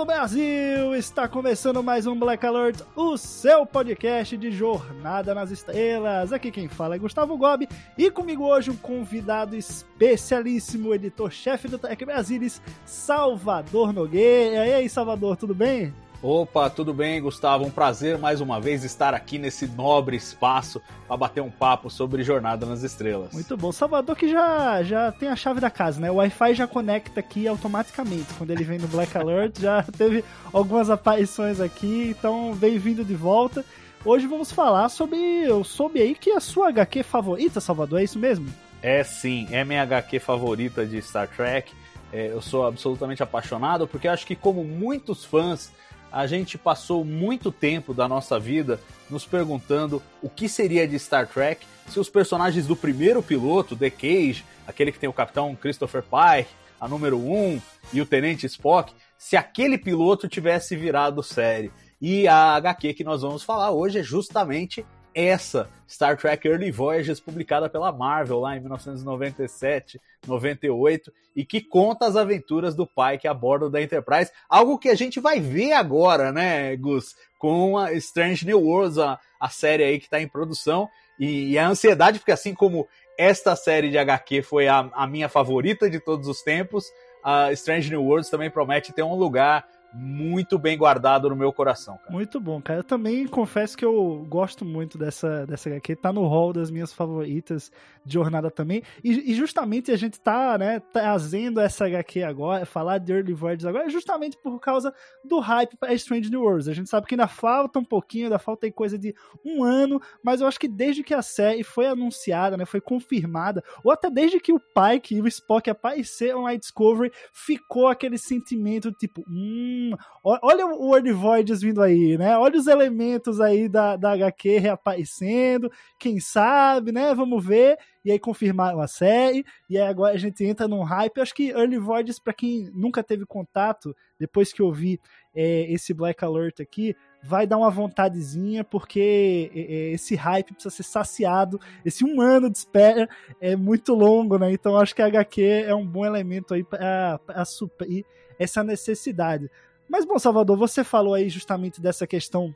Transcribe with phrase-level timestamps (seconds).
[0.00, 0.94] de todo o Brasil!
[0.94, 6.32] Está começando mais um Black Alert, o seu podcast de Jornada nas Estrelas.
[6.32, 7.68] Aqui quem fala é Gustavo Gobi
[7.98, 14.66] e comigo hoje um convidado especialíssimo, editor-chefe do Trek Brasilis, Salvador Nogueira.
[14.66, 15.92] E aí, Salvador, tudo bem?
[16.22, 17.64] Opa, tudo bem, Gustavo?
[17.64, 22.22] Um prazer mais uma vez estar aqui nesse nobre espaço para bater um papo sobre
[22.22, 23.32] Jornada nas Estrelas.
[23.32, 23.72] Muito bom.
[23.72, 26.10] Salvador que já, já tem a chave da casa, né?
[26.10, 28.34] O Wi-Fi já conecta aqui automaticamente.
[28.36, 33.64] Quando ele vem no Black Alert, já teve algumas aparições aqui, então bem-vindo de volta.
[34.04, 35.18] Hoje vamos falar sobre.
[35.18, 38.46] Eu soube aí que é a sua HQ favorita, Salvador, é isso mesmo?
[38.82, 41.72] É sim, é minha HQ favorita de Star Trek.
[42.12, 45.72] É, eu sou absolutamente apaixonado porque acho que, como muitos fãs,
[46.12, 51.26] a gente passou muito tempo da nossa vida nos perguntando o que seria de Star
[51.26, 56.02] Trek se os personagens do primeiro piloto, The Cage, aquele que tem o capitão Christopher
[56.02, 57.60] Pike, a número 1
[57.92, 61.70] e o tenente Spock, se aquele piloto tivesse virado série.
[62.00, 67.18] E a HQ que nós vamos falar hoje é justamente essa Star Trek Early Voyages
[67.18, 73.34] publicada pela Marvel lá em 1997, 98 e que conta as aventuras do Pike a
[73.34, 78.46] bordo da Enterprise, algo que a gente vai ver agora, né, Gus, com a Strange
[78.46, 80.88] New Worlds, a, a série aí que está em produção.
[81.18, 85.28] E, e, a ansiedade porque assim como esta série de HQ foi a, a minha
[85.28, 86.86] favorita de todos os tempos,
[87.22, 91.98] a Strange New Worlds também promete ter um lugar muito bem guardado no meu coração,
[91.98, 92.12] cara.
[92.12, 92.80] Muito bom, cara.
[92.80, 95.96] Eu também confesso que eu gosto muito dessa, dessa HQ.
[95.96, 97.72] Tá no hall das minhas favoritas
[98.04, 98.82] de jornada também.
[99.02, 103.66] E, e, justamente a gente tá, né, trazendo essa HQ agora, falar de Early Voyages
[103.66, 106.68] agora, justamente por causa do hype para Strange New Worlds.
[106.68, 109.14] A gente sabe que ainda falta um pouquinho, ainda falta aí coisa de
[109.44, 113.62] um ano, mas eu acho que desde que a série foi anunciada, né, foi confirmada,
[113.84, 118.92] ou até desde que o Pike e o Spock apareceram na Discovery, ficou aquele sentimento
[118.92, 119.79] tipo, hum,
[120.22, 122.36] olha o Early Voyages vindo aí, né?
[122.36, 127.14] Olha os elementos aí da, da HQ reaparecendo, quem sabe, né?
[127.14, 131.16] Vamos ver e aí confirmaram a série, e aí agora a gente entra num hype.
[131.16, 134.98] Eu acho que Early Voyages, para quem nunca teve contato, depois que eu vi
[135.34, 140.82] é, esse Black Alert aqui, vai dar uma vontadezinha, porque é, esse hype precisa ser
[140.82, 141.60] saciado.
[141.84, 143.08] Esse um ano de espera
[143.40, 144.50] é muito longo, né?
[144.50, 148.04] Então acho que a HQ é um bom elemento aí para suprir
[148.38, 149.50] essa necessidade.
[149.90, 152.54] Mas, bom, Salvador, você falou aí justamente dessa questão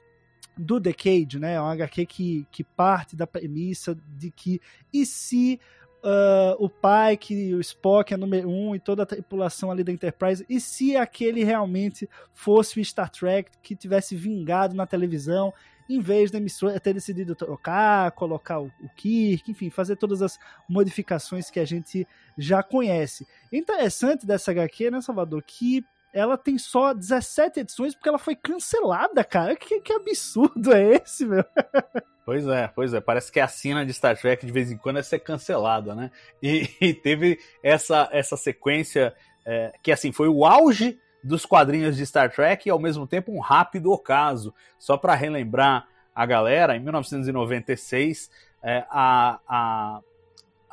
[0.56, 1.54] do Decade, né?
[1.54, 4.60] É um HQ que, que parte da premissa de que
[4.92, 5.58] e se
[6.04, 10.46] uh, o Pike, o Spock é número um e toda a tripulação ali da Enterprise,
[10.48, 15.52] e se aquele realmente fosse o Star Trek que tivesse vingado na televisão,
[15.88, 20.38] em vez da emissora ter decidido trocar, colocar o, o Kirk, enfim, fazer todas as
[20.68, 22.06] modificações que a gente
[22.38, 23.26] já conhece.
[23.52, 25.84] Interessante dessa HQ, né, Salvador, que
[26.14, 29.56] ela tem só 17 edições porque ela foi cancelada, cara.
[29.56, 31.44] Que, que absurdo é esse, meu?
[32.26, 33.02] Pois é, pois é.
[33.02, 36.10] Parece que a cena de Star Trek de vez em quando é ser cancelada, né?
[36.42, 39.14] E, e teve essa, essa sequência
[39.44, 43.30] é, que, assim, foi o auge dos quadrinhos de Star Trek e, ao mesmo tempo,
[43.30, 44.54] um rápido ocaso.
[44.78, 48.30] Só para relembrar a galera, em 1996,
[48.62, 50.00] é, a, a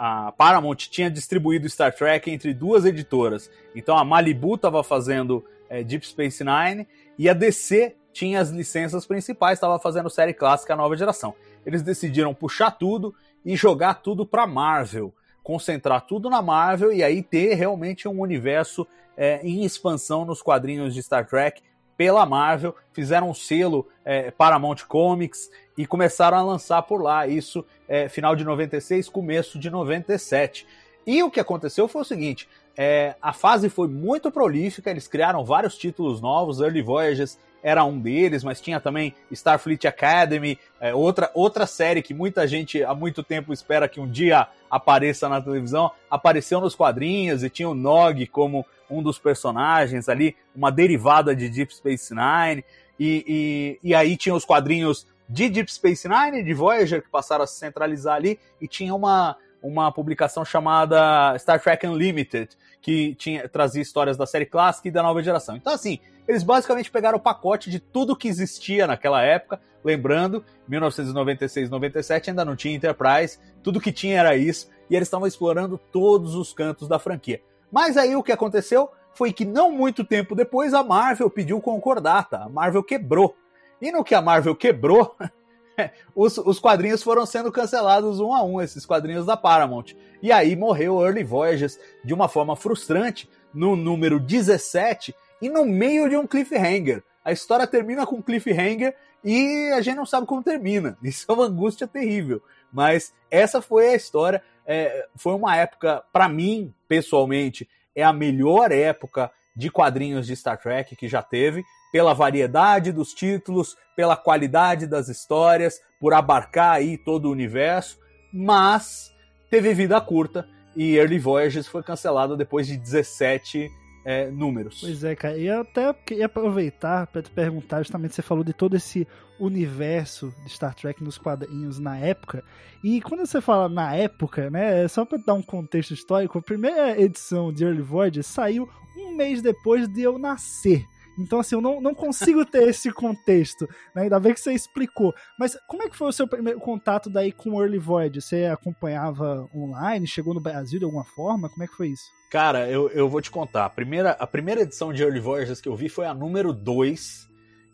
[0.04, 3.52] a Paramount tinha distribuído Star Trek entre duas editoras.
[3.76, 6.88] Então a Malibu estava fazendo é, Deep Space Nine
[7.20, 11.36] e a DC tinha as licenças principais, estava fazendo série clássica nova geração.
[11.64, 13.14] Eles decidiram puxar tudo
[13.46, 18.88] e jogar tudo para Marvel, concentrar tudo na Marvel e aí ter realmente um universo
[19.16, 21.62] é, em expansão nos quadrinhos de Star Trek
[22.02, 27.28] pela Marvel, fizeram um selo é, Paramount Comics e começaram a lançar por lá.
[27.28, 30.66] Isso é, final de 96, começo de 97.
[31.06, 35.46] E o que aconteceu foi o seguinte: é, a fase foi muito prolífica, eles criaram
[35.46, 41.30] vários títulos novos, Early Voyages era um deles, mas tinha também Starfleet Academy, é, outra,
[41.34, 45.92] outra série que muita gente há muito tempo espera que um dia apareça na televisão,
[46.10, 51.50] apareceu nos quadrinhos e tinha o Nog como um dos personagens ali, uma derivada de
[51.50, 52.64] Deep Space Nine.
[53.00, 57.44] E, e, e aí tinha os quadrinhos de Deep Space Nine, de Voyager, que passaram
[57.44, 62.50] a se centralizar ali, e tinha uma, uma publicação chamada Star Trek Unlimited,
[62.82, 65.56] que tinha, trazia histórias da série clássica e da nova geração.
[65.56, 69.62] Então, assim, eles basicamente pegaram o pacote de tudo que existia naquela época.
[69.84, 75.28] Lembrando, 1996, 97 ainda não tinha Enterprise, tudo que tinha era isso, e eles estavam
[75.28, 77.42] explorando todos os cantos da franquia.
[77.72, 82.38] Mas aí o que aconteceu foi que não muito tempo depois a Marvel pediu concordata.
[82.38, 83.36] A Marvel quebrou.
[83.82, 85.16] E no que a Marvel quebrou,
[86.16, 89.96] os, os, quadrinhos foram sendo cancelados um a um, esses quadrinhos da Paramount.
[90.22, 96.10] E aí morreu Early Voyages de uma forma frustrante, no número 17 e no meio
[96.10, 97.04] de um cliffhanger.
[97.24, 100.98] A história termina com um cliffhanger e a gente não sabe como termina.
[101.04, 102.42] Isso é uma angústia terrível.
[102.72, 104.42] Mas essa foi a história.
[104.66, 110.58] É, foi uma época, para mim, pessoalmente, é a melhor época de quadrinhos de Star
[110.58, 116.98] Trek que já teve, pela variedade dos títulos, pela qualidade das histórias, por abarcar aí
[116.98, 118.00] todo o universo,
[118.34, 119.12] mas
[119.50, 123.70] teve vida curta e Early Voyages foi cancelado depois de 17
[124.04, 124.82] é, números.
[124.82, 125.38] Pois é, cara.
[125.38, 129.08] E eu até queria aproveitar para te perguntar, justamente você falou de todo esse
[129.40, 132.44] universo de Star Trek nos quadrinhos na época.
[132.84, 136.42] E quando você fala na época, né, é só para dar um contexto histórico, a
[136.42, 140.86] primeira edição de Early Voyages saiu um mês depois de eu nascer.
[141.18, 144.04] Então, assim, eu não, não consigo ter esse contexto, né?
[144.04, 145.14] Ainda bem que você explicou.
[145.38, 148.22] Mas como é que foi o seu primeiro contato daí com o Early Void?
[148.22, 150.08] Você acompanhava online?
[150.08, 151.50] Chegou no Brasil de alguma forma?
[151.50, 152.06] Como é que foi isso?
[152.32, 153.66] Cara, eu, eu vou te contar.
[153.66, 157.30] A primeira, a primeira edição de Early Voyages que eu vi foi a número 2.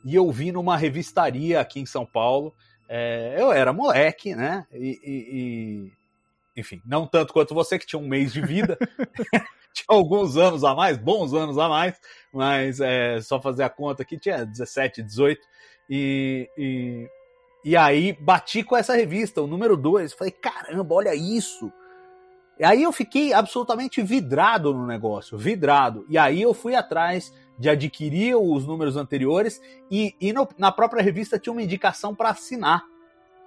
[0.06, 2.54] E eu vi numa revistaria aqui em São Paulo.
[2.89, 4.66] É, eu era moleque, né?
[4.74, 5.92] E, e, e,
[6.60, 8.78] enfim, não tanto quanto você, que tinha um mês de vida.
[9.74, 12.00] tinha alguns anos a mais, bons anos a mais,
[12.31, 15.42] mas é, só fazer a conta aqui, tinha 17, 18.
[15.90, 17.10] E, e,
[17.64, 20.14] e aí bati com essa revista, o número 2.
[20.14, 21.72] Falei, caramba, olha isso!
[22.60, 26.06] E aí eu fiquei absolutamente vidrado no negócio, vidrado.
[26.10, 29.62] E aí eu fui atrás de adquirir os números anteriores
[29.92, 32.84] e, e no, na própria revista tinha uma indicação para assinar.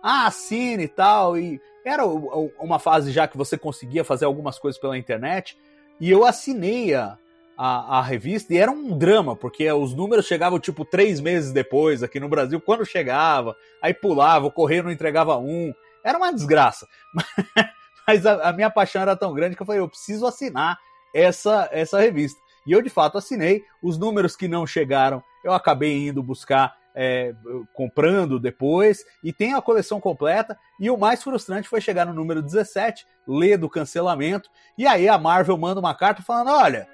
[0.03, 1.37] Ah, assine e tal.
[1.37, 5.59] E era uma fase já que você conseguia fazer algumas coisas pela internet.
[6.01, 7.19] E eu assinei a,
[7.57, 12.03] a, a, revista e era um drama, porque os números chegavam tipo três meses depois
[12.03, 15.75] aqui no Brasil, quando chegava, aí pulava, o correio não entregava um.
[16.03, 16.89] Era uma desgraça.
[18.09, 20.79] Mas a, a minha paixão era tão grande que eu falei, eu preciso assinar
[21.15, 22.41] essa, essa revista.
[22.67, 23.63] E eu de fato assinei.
[23.83, 27.35] Os números que não chegaram, eu acabei indo buscar é,
[27.73, 30.59] comprando depois, e tem a coleção completa.
[30.79, 35.19] E o mais frustrante foi chegar no número 17, ler do cancelamento, e aí a
[35.19, 36.89] Marvel manda uma carta falando: olha.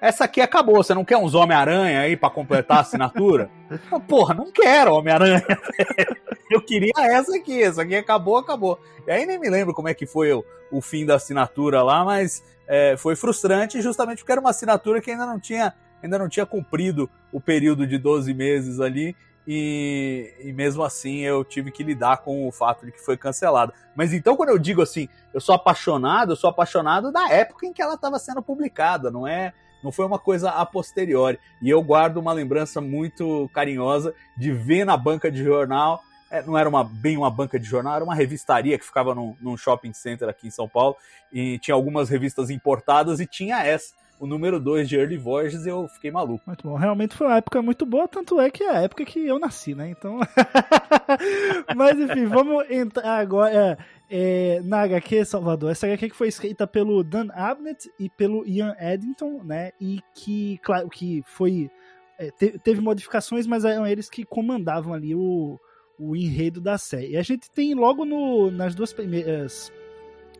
[0.00, 3.48] Essa aqui acabou, você não quer uns Homem-Aranha aí para completar a assinatura?
[4.08, 5.46] Porra, não quero Homem-Aranha.
[6.50, 8.80] Eu queria essa aqui, essa aqui acabou, acabou.
[9.06, 12.04] E aí nem me lembro como é que foi o, o fim da assinatura lá,
[12.04, 15.72] mas é, foi frustrante justamente porque era uma assinatura que ainda não tinha
[16.02, 19.14] ainda não tinha cumprido o período de 12 meses ali
[19.46, 23.72] e, e, mesmo assim eu tive que lidar com o fato de que foi cancelada.
[23.94, 27.72] Mas então, quando eu digo assim, eu sou apaixonado, eu sou apaixonado da época em
[27.72, 29.52] que ela estava sendo publicada, não é?
[29.82, 31.40] Não foi uma coisa a posteriori.
[31.60, 36.00] E eu guardo uma lembrança muito carinhosa de ver na banca de jornal.
[36.30, 39.36] É, não era uma, bem uma banca de jornal, era uma revistaria que ficava num,
[39.40, 40.96] num shopping center aqui em São Paulo.
[41.32, 43.92] E tinha algumas revistas importadas e tinha essa
[44.22, 46.44] o número 2 de Early Voyages eu fiquei maluco.
[46.46, 46.76] Muito bom.
[46.76, 49.74] Realmente foi uma época muito boa, tanto é que é a época que eu nasci,
[49.74, 49.90] né?
[49.90, 50.20] Então.
[51.74, 53.76] Mas enfim, vamos entrar agora
[54.08, 55.72] é, na HQ Salvador.
[55.72, 59.72] Essa HQ que foi escrita pelo Dan Abnett e pelo Ian Eddington, né?
[59.80, 61.68] E que, claro, que foi.
[62.16, 62.30] É,
[62.62, 65.58] teve modificações, mas eram eles que comandavam ali o,
[65.98, 67.14] o enredo da série.
[67.14, 69.72] E a gente tem logo no, nas duas primeiras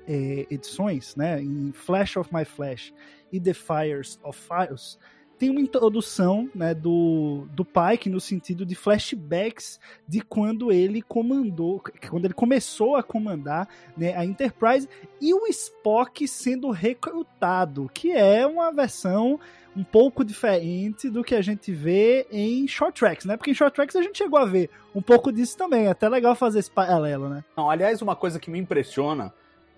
[0.06, 2.92] é, edições, né, em Flash of My Flash
[3.32, 4.98] e The Fires of Files,
[5.42, 11.82] tem uma introdução né, do, do Pike no sentido de flashbacks de quando ele comandou,
[12.08, 14.88] quando ele começou a comandar né, a Enterprise
[15.20, 19.40] e o Spock sendo recrutado, que é uma versão
[19.74, 23.36] um pouco diferente do que a gente vê em short tracks, né?
[23.36, 25.86] Porque em short tracks a gente chegou a ver um pouco disso também.
[25.86, 27.42] É até legal fazer esse paralelo, né?
[27.56, 29.32] Não, aliás, uma coisa que me impressiona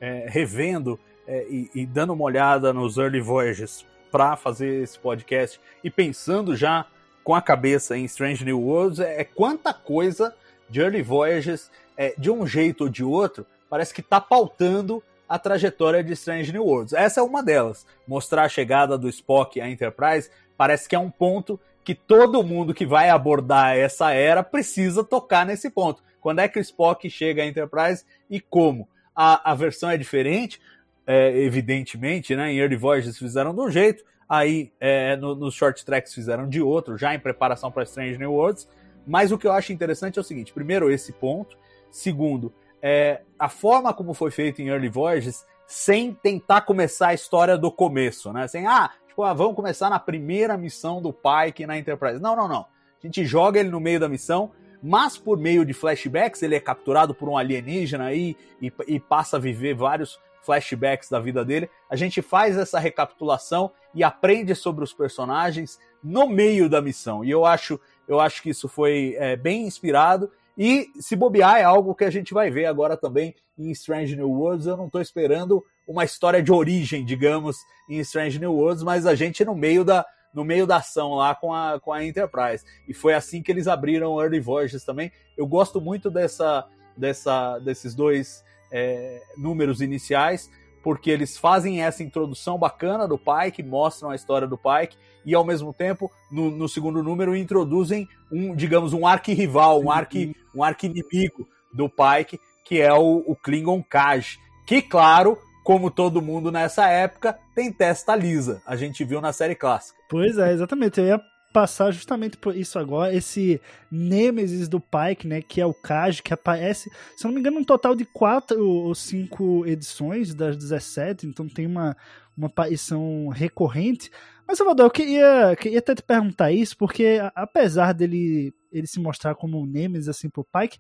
[0.05, 5.59] é, revendo é, e, e, dando uma olhada nos Early Voyages para fazer esse podcast
[5.83, 6.85] e pensando já
[7.23, 10.35] com a cabeça em Strange New Worlds, é, é quanta coisa
[10.69, 15.39] de Early Voyages, é, de um jeito ou de outro, parece que está pautando a
[15.39, 16.93] trajetória de Strange New Worlds.
[16.93, 17.87] Essa é uma delas.
[18.07, 22.75] Mostrar a chegada do Spock à Enterprise parece que é um ponto que todo mundo
[22.75, 26.03] que vai abordar essa era precisa tocar nesse ponto.
[26.21, 28.87] Quando é que o Spock chega à Enterprise e como?
[29.15, 30.61] A, a versão é diferente,
[31.07, 32.53] é, evidentemente, né?
[32.53, 36.61] Em Early Voyages fizeram de um jeito, aí é, no, nos short tracks fizeram de
[36.61, 38.69] outro, já em preparação para Strange New Worlds.
[39.07, 41.57] Mas o que eu acho interessante é o seguinte: primeiro, esse ponto.
[41.91, 42.53] Segundo,
[42.83, 47.71] é, a forma como foi feito em Early Voyages, sem tentar começar a história do
[47.71, 48.49] começo, né?
[48.49, 52.21] Sem, ah, tipo, ah, vamos começar na primeira missão do Pike na Enterprise.
[52.21, 52.61] Não, não, não.
[52.61, 54.51] A gente joga ele no meio da missão,
[54.87, 59.39] mas por meio de flashbacks, ele é capturado por um alienígena aí e, e passa
[59.39, 61.71] a viver vários flashbacks da vida dele.
[61.89, 67.25] A gente faz essa recapitulação e aprende sobre os personagens no meio da missão.
[67.25, 70.31] E eu acho, eu acho que isso foi é, bem inspirado.
[70.57, 74.31] E se bobear, é algo que a gente vai ver agora também em Strange New
[74.31, 74.67] Worlds.
[74.67, 77.57] Eu não estou esperando uma história de origem, digamos,
[77.89, 81.35] em Strange New Worlds, mas a gente no meio da, no meio da ação lá
[81.35, 82.65] com a, com a Enterprise.
[82.89, 85.13] E foi assim que eles abriram Early Voyages também.
[85.37, 90.51] Eu gosto muito dessa, dessa, desses dois é, números iniciais,
[90.83, 95.45] porque eles fazem essa introdução bacana do Pike, mostram a história do Pike, e ao
[95.45, 101.49] mesmo tempo, no, no segundo número, introduzem um, digamos, um arquirrival, um, arqui, um arqui-inimigo
[101.73, 107.37] do Pike, que é o, o Klingon Kaj, que, claro, como todo mundo nessa época,
[107.55, 108.63] tem testa lisa.
[108.67, 109.99] A gente viu na série clássica.
[110.11, 111.01] Pois é, exatamente.
[111.01, 111.21] Eu ia
[111.55, 116.35] passar justamente por isso agora, esse Nemesis do Pike, né, que é o Kaj, que
[116.35, 121.29] aparece, se eu não me engano, um total de quatro ou cinco edições das 17,
[121.29, 121.97] então tem uma,
[122.37, 124.11] uma aparição recorrente.
[124.47, 129.37] Mas, Salvador, eu queria, queria até te perguntar isso, porque apesar dele ele se mostrar
[129.37, 130.79] como um Nemesis assim pro Pike,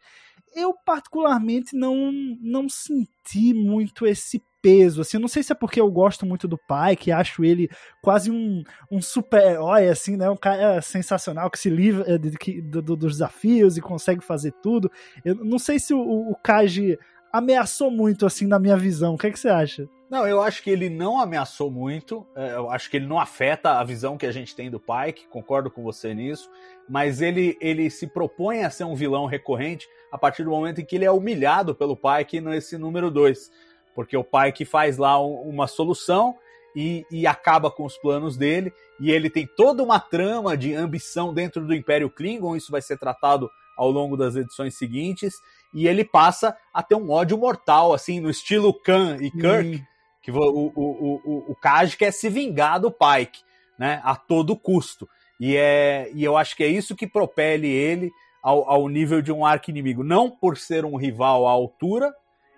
[0.55, 5.79] eu particularmente não, não senti muito esse peso, assim, eu não sei se é porque
[5.79, 7.69] eu gosto muito do pai, que acho ele
[8.01, 12.81] quase um, um super-herói, assim, né, um cara sensacional que se livra eh, de, de,
[12.81, 14.91] dos desafios e consegue fazer tudo,
[15.23, 16.99] eu não sei se o, o Kaji
[17.31, 19.87] ameaçou muito, assim, na minha visão, o que, é que você acha?
[20.09, 23.73] Não, eu acho que ele não ameaçou muito, eh, eu acho que ele não afeta
[23.73, 26.49] a visão que a gente tem do Pike, concordo com você nisso,
[26.89, 30.87] mas ele, ele se propõe a ser um vilão recorrente a partir do momento em
[30.87, 35.19] que ele é humilhado pelo Pike nesse número 2 porque o pai que faz lá
[35.21, 36.37] uma solução
[36.75, 41.33] e, e, acaba com os planos dele, e ele tem toda uma trama de ambição
[41.33, 45.35] dentro do Império Klingon, isso vai ser tratado ao longo das edições seguintes,
[45.73, 49.85] e ele passa a ter um ódio mortal, assim, no estilo Khan e Kirk, hum.
[50.21, 53.43] que o, o, o, o Kaj quer se vingar do Pike,
[53.79, 55.09] né, a todo custo.
[55.41, 58.11] E, é, e eu acho que é isso que propele ele
[58.43, 62.15] ao, ao nível de um arco inimigo, não por ser um rival à altura,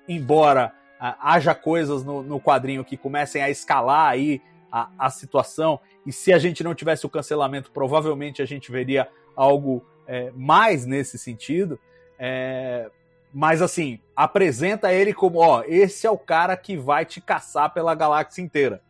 [0.09, 6.13] embora haja coisas no, no, quadrinho que comecem a escalar aí a, a, situação, e
[6.13, 11.19] se a gente não tivesse o cancelamento, provavelmente a gente veria algo é, mais nesse
[11.19, 11.79] sentido.
[12.19, 12.91] É,
[13.33, 17.95] mas assim, apresenta ele como, ó, esse é o cara que vai te caçar pela
[17.95, 18.81] galáxia inteira.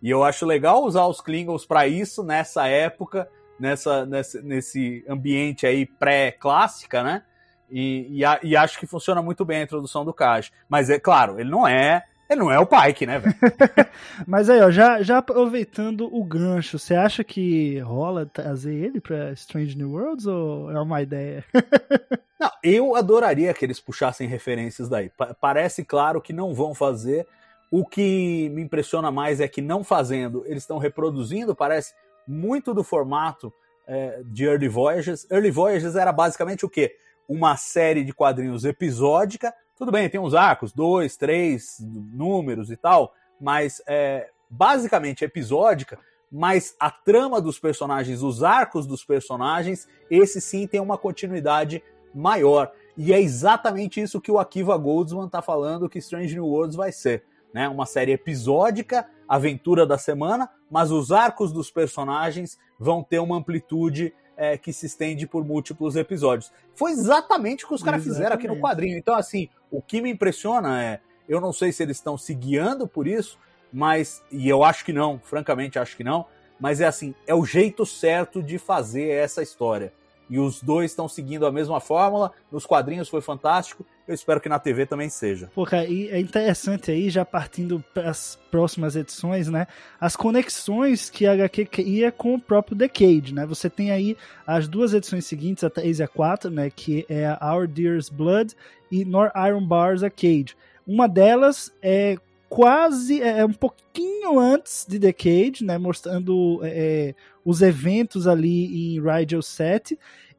[0.00, 5.66] E eu acho legal usar os Klingons para isso nessa época, nessa, nessa, nesse ambiente
[5.66, 7.24] aí pré-clássica, né?
[7.70, 10.52] E, e, e, acho que funciona muito bem a introdução do Kaj.
[10.68, 12.04] Mas é claro, ele não é.
[12.28, 13.36] Ele não é o Pike, né, velho?
[14.26, 19.30] Mas aí, ó, já, já aproveitando o gancho, você acha que rola trazer ele pra
[19.32, 21.44] Strange New Worlds ou é uma ideia?
[22.38, 25.08] não, eu adoraria que eles puxassem referências daí.
[25.08, 27.26] Pa parece claro que não vão fazer.
[27.70, 31.94] O que me impressiona mais é que não fazendo, eles estão reproduzindo, parece
[32.26, 33.52] muito do formato
[33.86, 35.26] é, de Early Voyages.
[35.30, 36.96] Early Voyages era basicamente o quê?
[37.28, 39.54] Uma série de quadrinhos episódica.
[39.76, 45.98] Tudo bem, tem uns arcos, dois, três números e tal, mas é basicamente episódica.
[46.30, 51.82] Mas a trama dos personagens, os arcos dos personagens, esse sim tem uma continuidade
[52.14, 52.72] maior.
[52.96, 56.90] E é exatamente isso que o Akiva Goldsman está falando que Strange New Worlds vai
[56.90, 57.24] ser.
[57.52, 57.68] Né?
[57.68, 64.14] Uma série episódica, aventura da semana, mas os arcos dos personagens vão ter uma amplitude
[64.36, 66.52] é, que se estende por múltiplos episódios.
[66.74, 68.98] Foi exatamente o que os caras fizeram aqui no quadrinho.
[68.98, 72.86] Então, assim, o que me impressiona é, eu não sei se eles estão se guiando
[72.86, 73.38] por isso,
[73.72, 76.26] mas, e eu acho que não, francamente acho que não,
[76.58, 79.92] mas é assim, é o jeito certo de fazer essa história.
[80.28, 82.32] E os dois estão seguindo a mesma fórmula.
[82.50, 83.86] Nos quadrinhos foi fantástico.
[84.06, 85.50] Eu espero que na TV também seja.
[85.54, 89.66] Pô, cara, e é interessante aí, já partindo para as próximas edições, né?
[90.00, 93.44] As conexões que a HQ cria com o próprio Decade, né?
[93.46, 94.16] Você tem aí
[94.46, 96.70] as duas edições seguintes, a 3 e a 4, né?
[96.70, 98.54] Que é Our Dear's Blood
[98.90, 100.56] e Nor Iron Bars a Cage.
[100.86, 102.16] Uma delas é
[102.48, 105.78] quase é, é um pouquinho antes de Decade, né?
[105.78, 109.98] Mostrando é, os eventos ali em Rigel 7.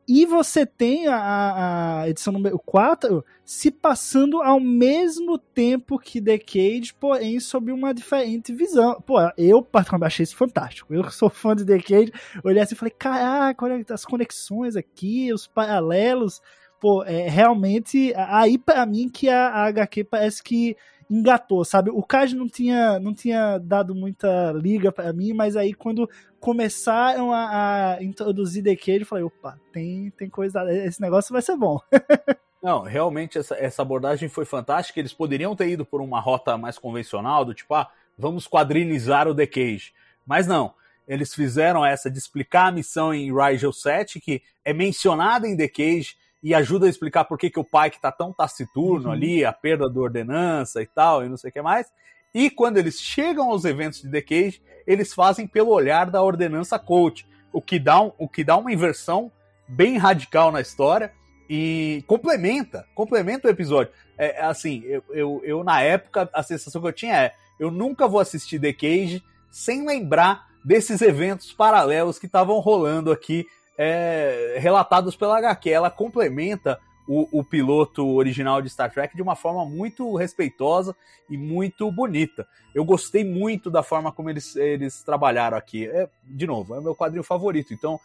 [0.09, 6.93] E você tem a, a, edição número 4 se passando ao mesmo tempo que Decade,
[6.93, 9.01] porém sob uma diferente visão.
[9.01, 10.93] Pô, eu particularmente achei isso fantástico.
[10.93, 15.45] Eu sou fã de Decade, olhei assim e falei, caraca, olha as conexões aqui, os
[15.45, 16.41] paralelos.
[16.79, 20.77] Pô, é, realmente, aí para mim que a, a HQ parece que
[21.09, 21.89] engatou, sabe?
[21.89, 26.09] O Kaj não tinha, não tinha dado muita liga para mim, mas aí quando
[26.39, 31.55] começaram a, a introduzir Cage, eu falei, opa, tem, tem coisa, esse negócio vai ser
[31.55, 31.79] bom.
[32.61, 34.99] Não, realmente essa, essa abordagem foi fantástica.
[34.99, 39.35] Eles poderiam ter ido por uma rota mais convencional, do tipo, ah, vamos quadrinizar o
[39.35, 39.93] The Cage.
[40.25, 40.73] Mas não,
[41.07, 45.67] eles fizeram essa de explicar a missão em Rigel 7, que é mencionada em The
[45.67, 49.11] Cage, e ajuda a explicar por que, que o pai que tá tão taciturno uhum.
[49.11, 51.91] ali, a perda da ordenança e tal, e não sei o que mais.
[52.33, 56.77] E quando eles chegam aos eventos de The Cage, eles fazem pelo olhar da ordenança
[56.77, 59.31] coach, o que dá, um, o que dá uma inversão
[59.67, 61.11] bem radical na história
[61.49, 63.91] e complementa, complementa o episódio.
[64.17, 68.07] É, assim, eu, eu, eu, na época, a sensação que eu tinha é, eu nunca
[68.07, 73.45] vou assistir The Cage sem lembrar desses eventos paralelos que estavam rolando aqui
[73.77, 75.69] é, relatados pela HQ.
[75.69, 80.95] Ela complementa o, o, piloto original de Star Trek de uma forma muito respeitosa
[81.29, 82.45] e muito bonita.
[82.75, 85.87] Eu gostei muito da forma como eles, eles trabalharam aqui.
[85.87, 87.73] É, de novo, é o meu quadrinho favorito.
[87.73, 87.99] Então,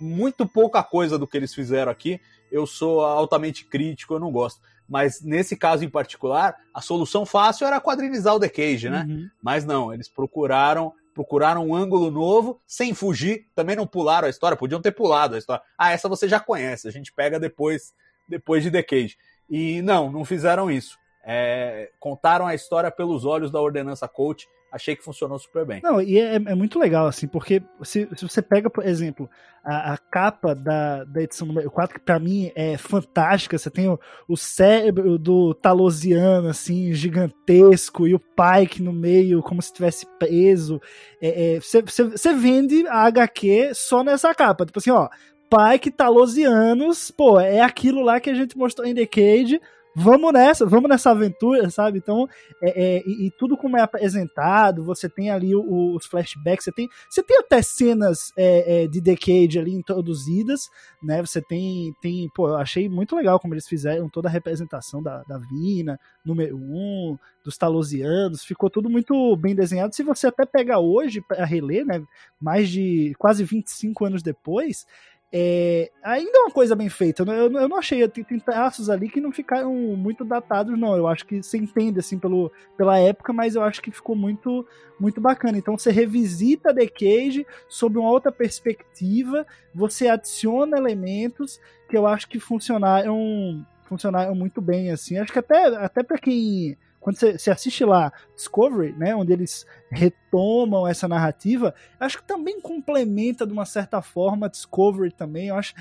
[0.00, 2.20] muito pouca coisa do que eles fizeram aqui
[2.50, 4.60] eu sou altamente crítico, eu não gosto.
[4.88, 9.04] Mas nesse caso em particular, a solução fácil era quadrinizar o The Cage, né?
[9.08, 9.28] Uhum.
[9.42, 14.56] Mas não, eles procuraram procuraram um ângulo novo, sem fugir, também não pularam a história,
[14.56, 15.60] podiam ter pulado a história.
[15.76, 17.92] Ah, essa você já conhece, a gente pega depois,
[18.28, 19.18] depois de The Cage.
[19.50, 20.96] E não, não fizeram isso.
[21.30, 24.48] É, contaram a história pelos olhos da ordenança coach.
[24.72, 25.80] Achei que funcionou super bem.
[25.82, 29.28] Não, e é, é muito legal, assim, porque se, se você pega, por exemplo,
[29.64, 33.88] a, a, capa da, da edição número 4, que pra mim é fantástica, você tem
[33.88, 40.06] o, o cérebro do Talosiano, assim, gigantesco, e o Pike no meio, como se estivesse
[40.18, 40.80] preso.
[41.20, 44.66] É, é, você, você, você vende a HQ só nessa capa.
[44.66, 45.08] Tipo assim, ó,
[45.48, 49.60] Pike Talosianos, pô, é aquilo lá que a gente mostrou em The Cage,
[49.98, 51.98] vamos nessa, vamos nessa aventura, sabe?
[51.98, 52.28] Então,
[52.62, 56.72] é, é, e, e, tudo como é apresentado, você tem ali o, os flashbacks, você
[56.72, 60.68] tem, você tem até cenas é, é, de Decade ali introduzidas,
[61.02, 61.20] né?
[61.20, 65.22] Você tem, tem, pô, eu achei muito legal como eles fizeram toda a representação da,
[65.24, 69.94] da Vina, número 1, um, dos Talosianos, ficou tudo muito bem desenhado.
[69.94, 72.02] Se você até pegar hoje para reler, né?
[72.40, 74.86] Mais de quase 25 anos depois,
[75.30, 77.22] é, ainda é uma coisa bem feita.
[77.22, 78.06] Eu, eu não achei.
[78.08, 80.96] Tem, tem, traços ali que não ficaram muito datados, não.
[80.96, 84.66] Eu acho que você entende assim pelo, pela época, mas eu acho que ficou muito,
[84.98, 85.58] muito bacana.
[85.58, 92.28] Então você revisita The Cage sob uma outra perspectiva, você adiciona elementos que eu acho
[92.28, 94.90] que funcionaram, funcionaram muito bem.
[94.90, 99.66] assim Acho que até, até para quem quando você, assiste lá Discovery, né, onde eles
[99.90, 105.48] retomam essa narrativa, acho que também complementa de uma certa forma Discovery também.
[105.48, 105.74] Eu acho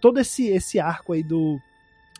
[0.00, 1.60] todo esse, esse arco aí do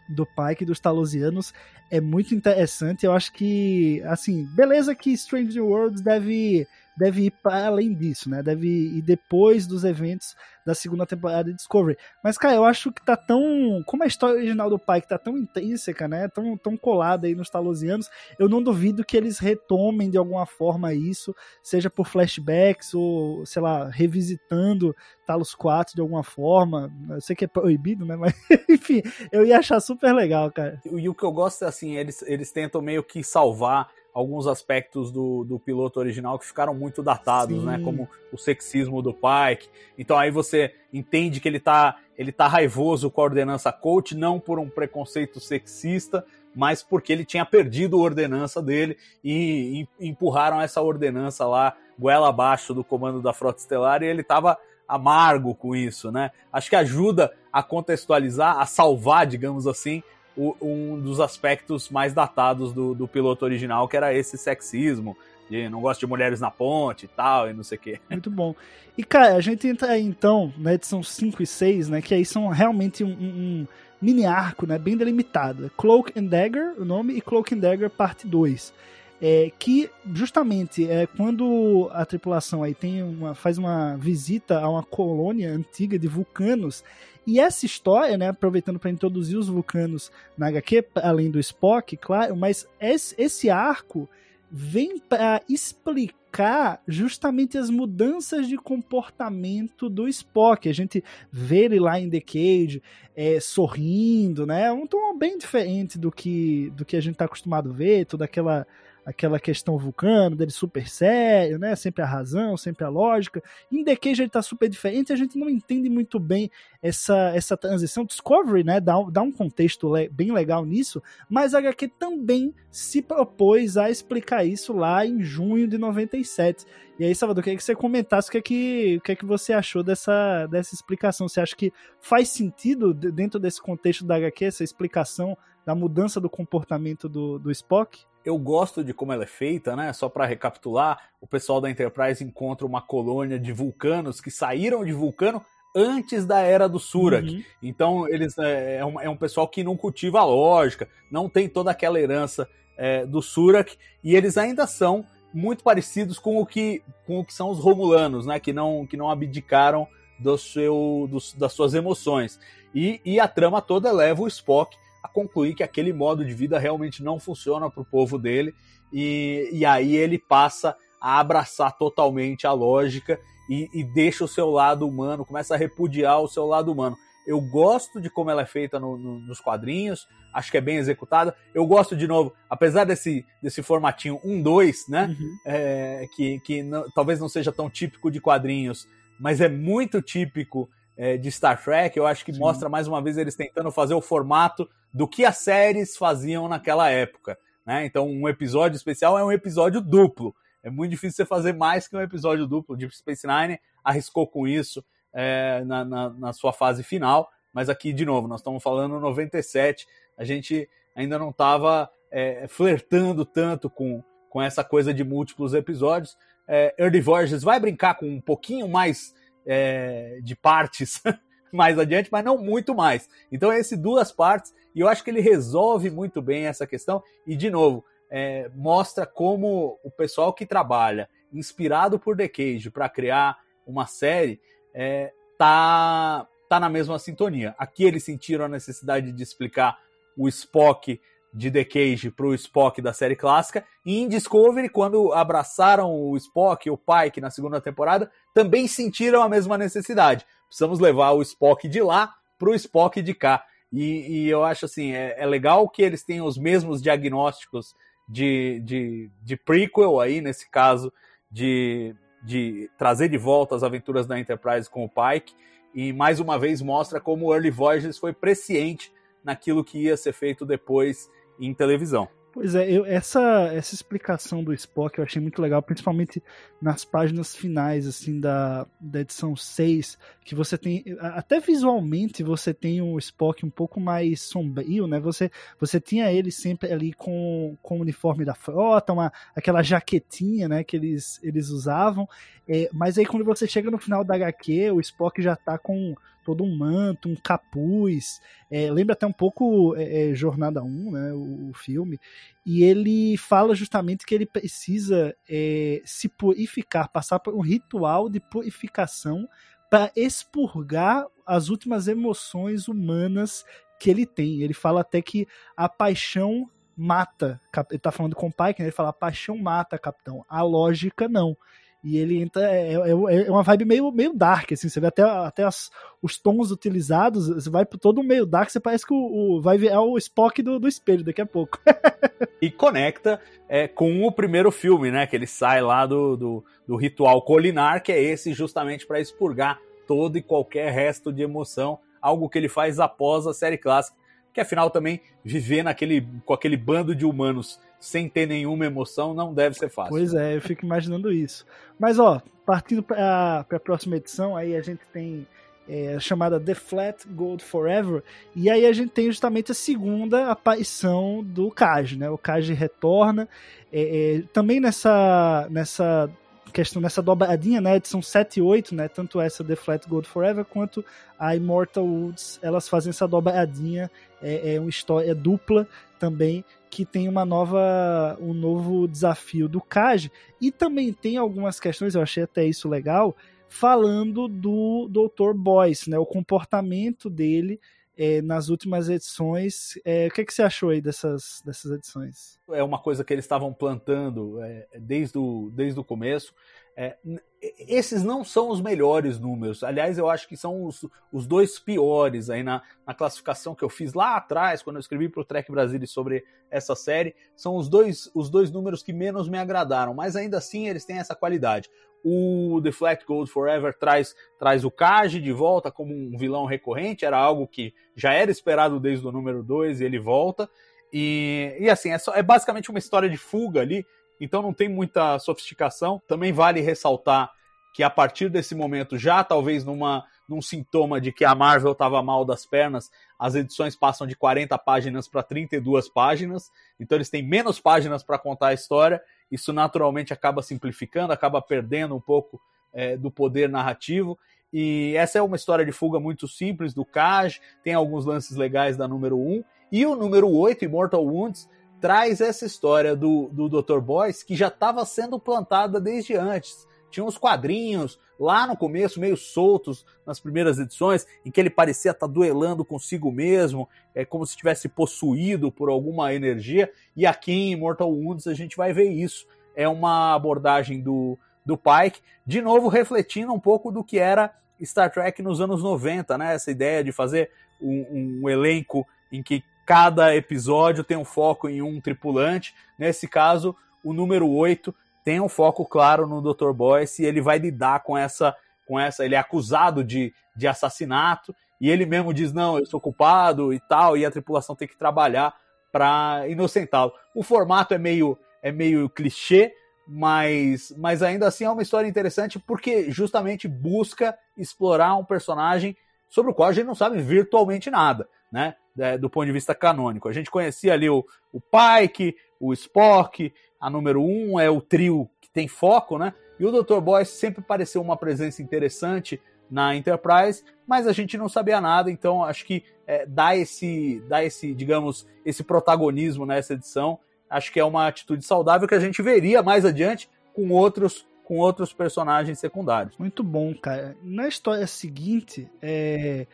[0.08, 1.52] do Pike dos Talosianos
[1.90, 3.04] é muito interessante.
[3.04, 6.66] Eu acho que, assim, beleza que Strange Worlds deve
[6.98, 8.42] deve ir para além disso, né?
[8.42, 10.34] Deve ir depois dos eventos
[10.66, 11.96] da segunda temporada de Discovery.
[12.22, 13.82] Mas, cara, eu acho que tá tão.
[13.86, 16.28] Como a história original do pai que tá tão intrínseca, né?
[16.28, 20.92] Tão, tão colada aí nos talosianos, eu não duvido que eles retomem de alguma forma
[20.92, 26.92] isso, seja por flashbacks ou, sei lá, revisitando Talos 4 de alguma forma.
[27.10, 28.16] Eu sei que é proibido, né?
[28.16, 28.34] Mas,
[28.68, 30.80] enfim, eu ia achar super legal, cara.
[30.84, 35.12] E o que eu gosto é assim, eles, eles tentam meio que salvar alguns aspectos
[35.12, 37.76] do, do piloto original que ficaram muito datados, né?
[37.76, 37.78] Sim.
[37.78, 37.84] né?
[37.84, 39.68] Como o sexismo do Pike.
[39.96, 44.40] Então aí você entende que ele tá, ele tá raivoso com a ordenança coach, não
[44.40, 50.60] por um preconceito sexista, mas porque ele tinha perdido a ordenança dele e, e empurraram
[50.60, 55.76] essa ordenança lá, goela abaixo do comando da Frota Estelar, e ele estava amargo com
[55.76, 56.32] isso, né?
[56.52, 60.02] Acho que ajuda a contextualizar, a salvar, digamos assim,
[60.38, 65.16] o, um dos aspectos mais datados do, do piloto original, que era esse sexismo,
[65.50, 68.00] de não gosto de mulheres na ponte e tal, e não sei o quê.
[68.08, 68.54] Muito bom.
[68.96, 72.24] E, cara, a gente entra aí, então, na edição 5 e 6, né, que aí
[72.24, 73.66] são realmente um, um
[74.00, 75.70] mini arco, né, bem delimitado.
[75.76, 78.72] Cloak and Dagger, o nome, e Cloak and Dagger parte 2.
[79.20, 84.84] É, que justamente é quando a tripulação aí tem uma, faz uma visita a uma
[84.84, 86.84] colônia antiga de vulcanos
[87.30, 92.34] e essa história, né, aproveitando para introduzir os vulcanos na HQ, além do Spock, claro,
[92.34, 94.08] mas esse, arco
[94.50, 100.70] vem para explicar justamente as mudanças de comportamento do Spock.
[100.70, 102.82] A gente vê ele lá em The Cage
[103.14, 104.72] é, sorrindo, né?
[104.72, 108.24] Um tom bem diferente do que, do que a gente está acostumado a ver, toda
[108.24, 108.66] aquela
[109.08, 111.74] aquela questão vulcano, dele super sério, né?
[111.74, 113.42] Sempre a razão, sempre a lógica.
[113.72, 116.50] Em The Cage ele tá super diferente, a gente não entende muito bem
[116.82, 118.04] essa, essa transição.
[118.04, 118.80] Discovery, né?
[118.80, 123.90] Dá, dá um contexto le bem legal nisso, mas a HQ também se propôs a
[123.90, 126.66] explicar isso lá em junho de 97.
[126.98, 129.24] E aí, Salvador, queria que você comentasse o que é que, o que, é que
[129.24, 131.26] você achou dessa, dessa explicação.
[131.26, 136.28] Você acha que faz sentido, dentro desse contexto da HQ, essa explicação da mudança do
[136.28, 138.06] comportamento do, do Spock?
[138.28, 139.90] Eu gosto de como ela é feita, né?
[139.94, 144.92] Só para recapitular, o pessoal da Enterprise encontra uma colônia de vulcanos que saíram de
[144.92, 145.42] vulcano
[145.74, 147.26] antes da era do Surak.
[147.26, 147.42] Uhum.
[147.62, 151.48] Então, eles é, é, um, é, um, pessoal que não cultiva a lógica, não tem
[151.48, 156.82] toda aquela herança é, do Surak, e eles ainda são muito parecidos com o que,
[157.06, 158.38] com o que são os Romulanos, né?
[158.38, 159.88] Que não, que não abdicaram
[160.18, 162.38] do seu, do, das suas emoções.
[162.74, 166.58] E, e a trama toda leva o Spock a concluir que aquele modo de vida
[166.58, 168.54] realmente não funciona para o povo dele,
[168.92, 174.50] e, e aí ele passa a abraçar totalmente a lógica e, e, deixa o seu
[174.50, 176.96] lado humano, começa a repudiar o seu lado humano.
[177.26, 180.76] Eu gosto de como ela é feita no, no, nos quadrinhos, acho que é bem
[180.76, 181.34] executada.
[181.54, 185.16] Eu gosto, de novo, apesar desse, desse formatinho 1-2, né?
[185.18, 185.36] Uhum.
[185.44, 188.88] É, que, que não, talvez não seja tão típico de quadrinhos,
[189.20, 191.96] mas é muito típico é, de Star Trek.
[191.98, 192.38] Eu acho que Sim.
[192.38, 196.90] mostra mais uma vez eles tentando fazer o formato do que as séries faziam naquela
[196.90, 197.38] época.
[197.64, 197.84] Né?
[197.84, 200.34] Então, um episódio especial é um episódio duplo.
[200.62, 202.76] É muito difícil você fazer mais que um episódio duplo.
[202.76, 207.92] Deep Space Nine arriscou com isso é, na, na, na, sua fase final, mas aqui,
[207.92, 214.02] de novo, nós estamos falando 97, a gente ainda não estava é, flertando tanto com,
[214.28, 216.16] com essa coisa de múltiplos episódios.
[216.46, 219.14] É, Early Voyages vai brincar com um pouquinho mais
[219.46, 221.02] é, de partes
[221.52, 223.08] mais adiante, mas não muito mais.
[223.32, 227.34] Então, esse duas partes, e eu acho que ele resolve muito bem essa questão, e
[227.34, 233.36] de novo, é, mostra como o pessoal que trabalha, inspirado por The Cage, para criar
[233.66, 234.40] uma série,
[234.72, 237.54] é, tá, tá na mesma sintonia.
[237.58, 239.76] Aqui eles sentiram a necessidade de explicar
[240.16, 241.00] o Spock
[241.34, 243.64] de The Cage para o Spock da série clássica.
[243.84, 249.22] E em Discovery, quando abraçaram o Spock e o Pike na segunda temporada, também sentiram
[249.22, 253.44] a mesma necessidade precisamos levar o Spock de lá para o Spock de cá.
[253.72, 257.74] E, e eu acho assim, é, é, legal que eles tenham os mesmos diagnósticos
[258.08, 260.92] de, de, de prequel aí, nesse caso,
[261.30, 265.34] de, de trazer de volta as aventuras da Enterprise com o Pike.
[265.74, 268.90] E mais uma vez mostra como o Early Voyages foi presciente
[269.22, 272.08] naquilo que ia ser feito depois em televisão.
[272.30, 276.22] Pois é, eu, essa, essa explicação do Spock eu achei muito legal, principalmente
[276.60, 282.82] nas páginas finais, assim, da, da edição 6, que você tem, até visualmente você tem
[282.82, 287.78] um Spock um pouco mais sombrio, né, você, você tinha ele sempre ali com, com
[287.78, 292.06] o uniforme da frota, uma, aquela jaquetinha, né, que eles, eles usavam,
[292.48, 295.94] é, mas aí quando você chega no final da HQ, o Spock já tá com
[296.24, 298.20] todo um manto, um capuz.
[298.50, 301.98] É, lembra até um pouco é, é, Jornada 1, né, o, o, filme.
[302.44, 308.20] E ele fala justamente que ele precisa é, se purificar, passar por um ritual de
[308.20, 309.28] purificação
[309.70, 313.44] para expurgar as últimas emoções humanas
[313.78, 314.42] que ele tem.
[314.42, 317.40] Ele fala até que a paixão mata.
[317.70, 320.24] Ele tá falando com o pai, que ele fala: a paixão mata, capitão.
[320.28, 321.36] A lógica não.
[321.82, 322.42] E ele entra.
[322.50, 324.68] É, é, é, uma vibe meio, meio dark, assim.
[324.68, 325.70] Você vê até, até as,
[326.02, 327.28] os tons utilizados.
[327.28, 328.50] Você vai por todo meio dark.
[328.50, 331.26] Você parece que o, o vai ver é o Spock do, do espelho daqui a
[331.26, 331.58] pouco.
[332.42, 335.06] e conecta é, com o primeiro filme, né?
[335.06, 339.60] Que ele sai lá do, do, do ritual colinar, que é esse justamente para expurgar
[339.86, 341.78] todo e qualquer resto de emoção.
[342.02, 343.96] Algo que ele faz após a série clássica.
[344.32, 349.32] Que afinal também viver naquele, com aquele bando de humanos sem ter nenhuma emoção não
[349.32, 349.90] deve ser fácil.
[349.90, 351.46] Pois é, eu fico imaginando isso.
[351.78, 355.26] Mas ó, partindo para a próxima edição, aí a gente tem
[355.68, 358.02] é, chamada The Flat Gold Forever,
[358.34, 362.08] e aí a gente tem justamente a segunda aparição do Kaj, né?
[362.08, 363.28] O Kaj retorna,
[363.70, 366.10] é, é, também nessa, nessa
[366.52, 367.76] questão, nessa dobradinha, né?
[367.76, 368.88] Edição 7 e 8, né?
[368.88, 370.84] Tanto essa The Flat Gold Forever quanto
[371.18, 373.90] a Immortal Woods, elas fazem essa dobradinha,
[374.22, 375.66] é, é uma história dupla
[375.98, 381.94] também que tem uma nova um novo desafio do Kaj e também tem algumas questões,
[381.94, 383.16] eu achei até isso legal,
[383.48, 385.32] falando do Dr.
[385.34, 387.58] Boyce, né, o comportamento dele
[387.98, 389.78] é, nas últimas edições.
[389.84, 392.38] É, o que, que você achou aí dessas, dessas edições?
[392.50, 396.32] É uma coisa que eles estavam plantando é, desde, o, desde o começo.
[396.80, 396.96] É,
[397.42, 399.64] esses não são os melhores números.
[399.64, 403.68] Aliás, eu acho que são os, os dois piores aí na, na classificação que eu
[403.68, 407.16] fiz lá atrás, quando eu escrevi para o Trek Brasil sobre essa série.
[407.34, 410.98] São os dois, os dois números que menos me agradaram, mas ainda assim eles têm
[410.98, 411.68] essa qualidade.
[412.04, 417.04] O The Flat Gold Forever traz, traz o Kaji de volta como um vilão recorrente,
[417.04, 420.48] era algo que já era esperado desde o número 2 e ele volta.
[420.92, 423.84] E, e assim, é, só, é basicamente uma história de fuga ali,
[424.20, 426.00] então não tem muita sofisticação.
[426.08, 427.30] Também vale ressaltar
[427.74, 432.02] que a partir desse momento, já talvez numa, num sintoma de que a Marvel estava
[432.02, 436.50] mal das pernas, as edições passam de 40 páginas para 32 páginas,
[436.80, 439.00] então eles têm menos páginas para contar a história
[439.30, 442.40] isso naturalmente acaba simplificando, acaba perdendo um pouco
[442.72, 444.18] é, do poder narrativo.
[444.52, 448.76] E essa é uma história de fuga muito simples do Kaj, tem alguns lances legais
[448.76, 449.44] da número 1.
[449.70, 451.48] E o número 8, Immortal Wounds,
[451.80, 453.78] traz essa história do, do Dr.
[453.80, 456.66] Boyce que já estava sendo plantada desde antes.
[456.90, 461.90] Tinha uns quadrinhos lá no começo, meio soltos nas primeiras edições, em que ele parecia
[461.90, 466.72] estar tá duelando consigo mesmo, é como se estivesse possuído por alguma energia.
[466.96, 469.26] E aqui em Mortal Wounds a gente vai ver isso.
[469.54, 474.90] É uma abordagem do, do Pike, de novo refletindo um pouco do que era Star
[474.90, 476.34] Trek nos anos 90, né?
[476.34, 481.60] Essa ideia de fazer um, um elenco em que cada episódio tem um foco em
[481.60, 482.54] um tripulante.
[482.78, 483.54] Nesse caso,
[483.84, 486.52] o número 8 tem um foco claro no Dr.
[486.54, 488.34] Boyce e ele vai lidar com essa,
[488.66, 489.04] com essa.
[489.04, 493.60] Ele é acusado de, de assassinato e ele mesmo diz: não, eu sou culpado e
[493.60, 495.34] tal, e a tripulação tem que trabalhar
[495.70, 496.90] para inocentá-lo.
[497.14, 499.52] O formato é meio, é meio clichê,
[499.86, 505.76] mas, mas ainda assim é uma história interessante porque justamente busca explorar um personagem
[506.08, 508.54] sobre o qual a gente não sabe virtualmente nada, né?
[508.78, 510.08] É, do ponto de vista canônico.
[510.08, 515.10] A gente conhecia ali o, o Pike, o Spock, a número um é o trio
[515.20, 516.14] que tem foco, né?
[516.38, 516.80] E o Dr.
[516.80, 522.22] Boyce sempre pareceu uma presença interessante na Enterprise, mas a gente não sabia nada, então
[522.22, 526.98] acho que é, dá esse, dá esse, digamos, esse protagonismo nessa edição.
[527.28, 531.36] Acho que é uma atitude saudável que a gente veria mais adiante com outros com
[531.36, 532.96] outros personagens secundários.
[532.96, 533.94] Muito bom, cara.
[534.02, 536.26] Na história seguinte, é,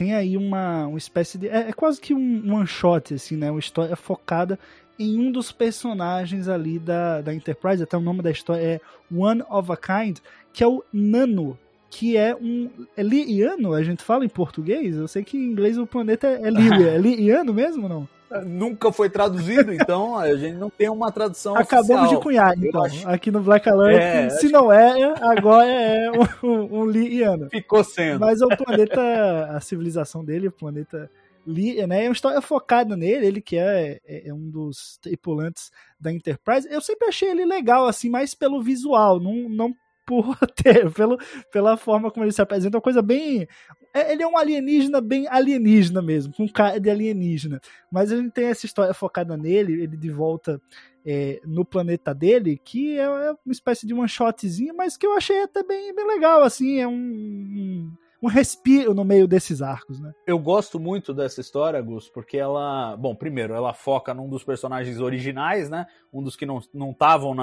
[0.00, 1.46] tem aí uma, uma espécie de.
[1.46, 3.50] É, é quase que um one shot, assim, né?
[3.50, 4.58] Uma história focada
[4.98, 8.80] em um dos personagens ali da, da Enterprise, até o nome da história é
[9.14, 10.20] One of a Kind,
[10.54, 11.58] que é o Nano,
[11.90, 12.70] que é um.
[12.96, 14.96] É liiano, a gente fala em português?
[14.96, 16.92] Eu sei que em inglês o planeta é, é Líria.
[16.96, 18.08] É liiano mesmo não?
[18.46, 22.18] Nunca foi traduzido, então a gente não tem uma tradução Acabamos oficial.
[22.18, 23.08] de cunhar, então, acho...
[23.08, 24.00] aqui no Black Alert.
[24.00, 27.48] É, se não é, agora é um, um, um liiano.
[27.50, 28.20] Ficou sendo.
[28.20, 31.10] Mas o planeta, a civilização dele, o planeta
[31.46, 35.72] li, né, é uma história focada nele, ele que é, é, é, um dos tripulantes
[35.98, 36.68] da Enterprise.
[36.70, 39.74] Eu sempre achei ele legal, assim, mais pelo visual, não, não
[40.10, 41.16] por ter, pelo,
[41.52, 43.46] pela forma como ele se apresenta, uma coisa bem.
[43.94, 47.60] É, ele é um alienígena bem alienígena mesmo, com cara de alienígena.
[47.92, 50.60] Mas a gente tem essa história focada nele, ele de volta
[51.06, 55.12] é, no planeta dele, que é, é uma espécie de one shotzinho, mas que eu
[55.12, 57.92] achei até bem, bem legal, assim, é um, um
[58.22, 60.12] um respiro no meio desses arcos, né?
[60.26, 65.00] Eu gosto muito dessa história, Gus, porque ela, bom, primeiro, ela foca num dos personagens
[65.00, 65.86] originais, né?
[66.12, 67.34] Um dos que não estavam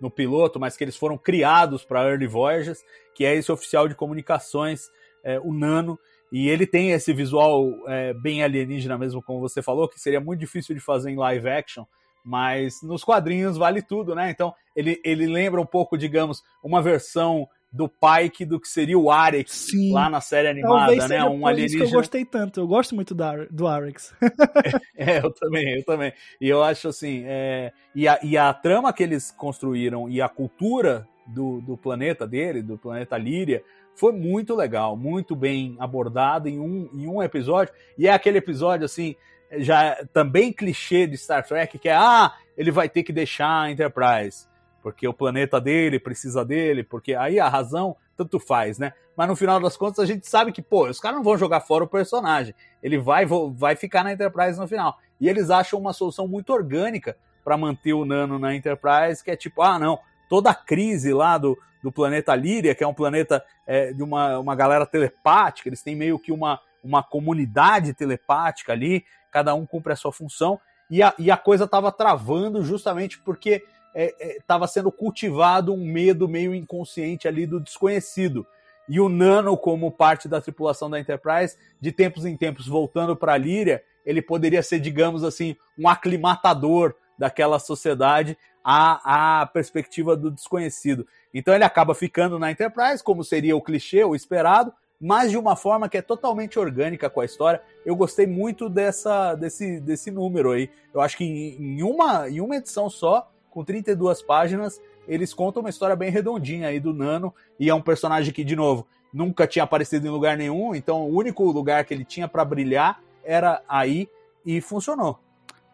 [0.00, 3.94] no piloto, mas que eles foram criados para Early Voyages, que é esse oficial de
[3.94, 4.90] comunicações,
[5.22, 5.98] é, o Nano,
[6.32, 10.40] e ele tem esse visual é, bem alienígena mesmo, como você falou, que seria muito
[10.40, 11.84] difícil de fazer em live action,
[12.24, 14.30] mas nos quadrinhos vale tudo, né?
[14.30, 19.10] Então ele, ele lembra um pouco, digamos, uma versão do Pike do que seria o
[19.10, 19.92] Arex Sim.
[19.92, 21.24] lá na série animada, né?
[21.24, 21.82] Um alienígena.
[21.82, 22.60] Isso que eu gostei tanto.
[22.60, 24.14] Eu gosto muito do, do Arex.
[24.96, 26.12] é, eu também, eu também.
[26.40, 27.72] E eu acho assim, é...
[27.92, 32.62] e, a, e a trama que eles construíram e a cultura do, do planeta dele,
[32.62, 33.60] do planeta Líria,
[33.96, 37.74] foi muito legal, muito bem abordado em um, em um episódio.
[37.98, 39.16] E é aquele episódio assim,
[39.56, 43.70] já também clichê de Star Trek, que é ah, ele vai ter que deixar a
[43.72, 44.46] Enterprise
[44.84, 48.92] porque o planeta dele precisa dele, porque aí a razão tanto faz, né?
[49.16, 51.60] Mas no final das contas a gente sabe que, pô, os caras não vão jogar
[51.60, 52.54] fora o personagem.
[52.82, 54.98] Ele vai, vai ficar na Enterprise no final.
[55.18, 59.36] E eles acham uma solução muito orgânica para manter o Nano na Enterprise, que é
[59.36, 63.42] tipo, ah, não, toda a crise lá do, do planeta Líria, que é um planeta
[63.66, 69.02] é, de uma, uma galera telepática, eles têm meio que uma, uma comunidade telepática ali,
[69.30, 73.64] cada um cumpre a sua função, e a, e a coisa estava travando justamente porque
[73.94, 78.46] estava é, é, sendo cultivado um medo meio inconsciente ali do desconhecido.
[78.88, 83.32] e o Nano como parte da tripulação da Enterprise, de tempos em tempos voltando para
[83.32, 90.30] a Líria, ele poderia ser, digamos assim, um aclimatador daquela sociedade à, à perspectiva do
[90.30, 91.06] desconhecido.
[91.32, 95.56] Então ele acaba ficando na Enterprise, como seria o clichê, o esperado, mas de uma
[95.56, 97.60] forma que é totalmente orgânica com a história.
[97.84, 100.70] Eu gostei muito dessa, desse, desse número aí.
[100.92, 105.70] Eu acho que em uma, em uma edição só, com 32 páginas, eles contam uma
[105.70, 109.62] história bem redondinha aí do Nano, e é um personagem que, de novo, nunca tinha
[109.62, 114.08] aparecido em lugar nenhum, então o único lugar que ele tinha para brilhar era aí,
[114.44, 115.18] e funcionou.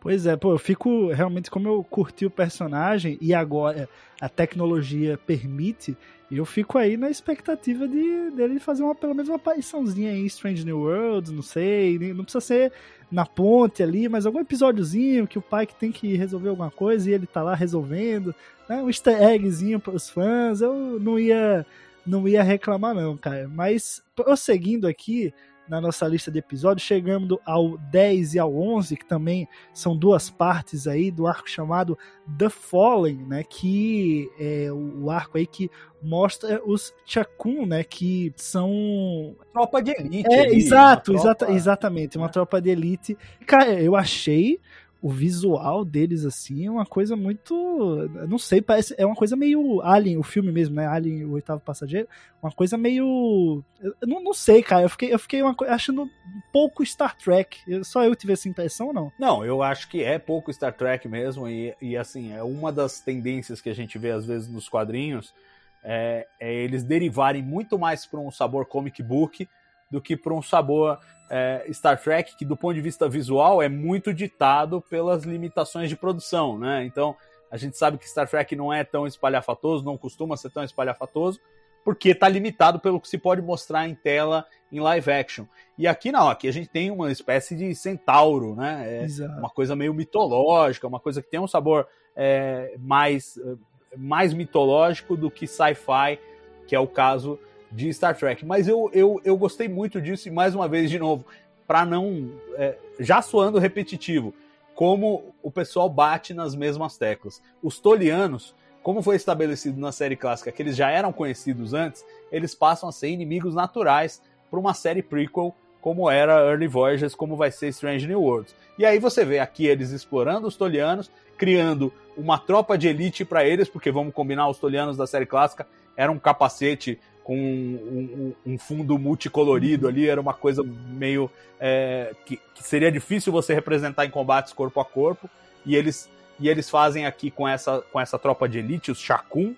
[0.01, 3.87] Pois é, pô, eu fico realmente como eu curti o personagem e agora
[4.19, 5.95] a tecnologia permite,
[6.31, 10.65] eu fico aí na expectativa de dele fazer uma pelo menos uma apariçãozinha em Strange
[10.65, 12.73] New Worlds, não sei, não precisa ser
[13.13, 17.11] na ponte ali, mas algum episódiozinho que o pai que tem que resolver alguma coisa
[17.11, 18.35] e ele tá lá resolvendo,
[18.69, 21.67] né, um easter eggzinho para os fãs, eu não ia
[22.07, 23.47] não ia reclamar não, cara.
[23.49, 25.33] Mas prosseguindo aqui,
[25.71, 30.29] na nossa lista de episódios, chegando ao 10 e ao 11, que também são duas
[30.29, 31.97] partes aí do arco chamado
[32.37, 35.71] The Fallen, né, que é o arco aí que
[36.03, 40.29] mostra os Chakun, né, que são tropa de elite.
[40.33, 43.17] É, ali, exato, exata, tropa- exatamente, uma tropa de elite.
[43.47, 44.59] Cara, eu achei
[45.03, 50.19] o visual deles assim uma coisa muito, não sei, parece é uma coisa meio Alien,
[50.19, 50.87] o filme mesmo, né?
[50.87, 52.07] Alien, o oitavo passageiro,
[52.43, 53.65] uma coisa meio,
[54.07, 54.83] não, não sei, cara.
[54.83, 56.09] Eu fiquei, eu fiquei uma, achando
[56.53, 57.59] pouco Star Trek.
[57.83, 59.13] Só eu tive essa impressão, ou não?
[59.19, 63.01] Não, eu acho que é pouco Star Trek mesmo, e, e assim, é uma das
[63.01, 65.35] tendências que a gente vê às vezes nos quadrinhos,
[65.83, 69.49] é, é eles derivarem muito mais para um sabor comic book
[69.91, 70.99] do que para um sabor
[71.31, 75.97] é, Star Trek, que do ponto de vista visual é muito ditado pelas limitações de
[75.97, 76.85] produção, né?
[76.85, 77.17] Então,
[77.51, 81.41] a gente sabe que Star Trek não é tão espalhafatoso, não costuma ser tão espalhafatoso,
[81.85, 85.47] porque está limitado pelo que se pode mostrar em tela em live action.
[85.79, 89.05] E aqui não, aqui a gente tem uma espécie de centauro, né?
[89.05, 94.35] É, uma coisa meio mitológica, uma coisa que tem um sabor é, mais, é, mais
[94.35, 96.19] mitológico do que sci-fi,
[96.67, 97.39] que é o caso
[97.71, 98.45] de Star Trek.
[98.45, 101.25] Mas eu, eu, eu gostei muito disso, e mais uma vez, de novo,
[101.67, 102.31] para não.
[102.57, 104.35] é, já soando repetitivo,
[104.75, 107.43] como o pessoal bate nas mesmas teclas.
[107.63, 112.55] Os tolianos, como foi estabelecido na série clássica, que eles já eram conhecidos antes, eles
[112.55, 117.51] passam a ser inimigos naturais para uma série prequel como era Early Voyages, como vai
[117.51, 118.55] ser Strange New Worlds.
[118.79, 123.45] E aí você vê aqui eles explorando os tolianos, criando uma tropa de elite para
[123.45, 128.53] eles, porque vamos combinar, os tolianos da série clássica era um capacete com um, um-
[128.55, 134.05] um fundo multicolorido ali, era uma coisa meio é, que, que seria difícil você representar
[134.07, 135.29] em combates corpo a corpo,
[135.65, 139.55] e eles, e eles fazem aqui com essa, com essa tropa de elite, os Shakun,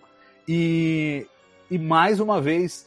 [0.46, 1.26] e,
[1.70, 2.86] e mais uma vez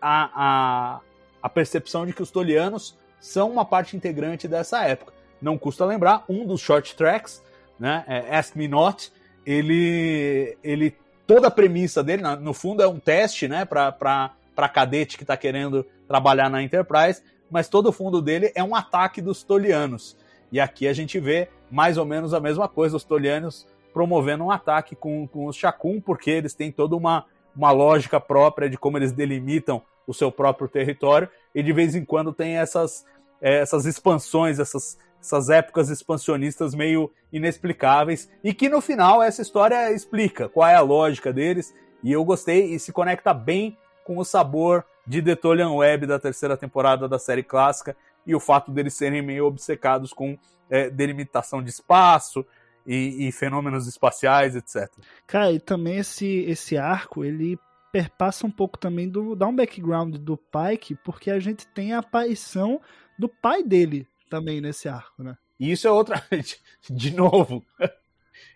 [0.00, 1.00] a, a,
[1.42, 5.12] a percepção de que os tolianos são uma parte integrante dessa época.
[5.40, 7.42] Não custa lembrar, um dos short tracks,
[7.78, 9.12] né, é Ask Me Not,
[9.44, 15.24] ele, ele toda a premissa dele, no fundo, é um teste né, para cadete que
[15.24, 20.16] está querendo trabalhar na Enterprise, mas todo o fundo dele é um ataque dos tolianos.
[20.50, 24.50] E aqui a gente vê mais ou menos a mesma coisa, os tolianos promovendo um
[24.50, 27.24] ataque com, com os Shakun, porque eles têm toda uma,
[27.56, 32.04] uma lógica própria de como eles delimitam o seu próprio território, e de vez em
[32.04, 33.04] quando tem essas,
[33.40, 39.92] eh, essas expansões, essas, essas épocas expansionistas meio inexplicáveis, e que no final essa história
[39.92, 44.24] explica qual é a lógica deles, e eu gostei e se conecta bem com o
[44.24, 48.94] sabor de The Tolian Web da terceira temporada da série clássica, e o fato deles
[48.94, 50.36] serem meio obcecados com
[50.68, 52.44] eh, delimitação de espaço
[52.86, 54.90] e, e fenômenos espaciais, etc.
[55.26, 57.58] Cara, e também esse, esse arco, ele
[57.92, 59.34] perpassa um pouco também do.
[59.34, 62.80] dá um background do Pike, porque a gente tem a aparição
[63.18, 65.36] do pai dele também nesse arco, né?
[65.58, 66.22] E isso é outra.
[66.90, 67.62] De novo.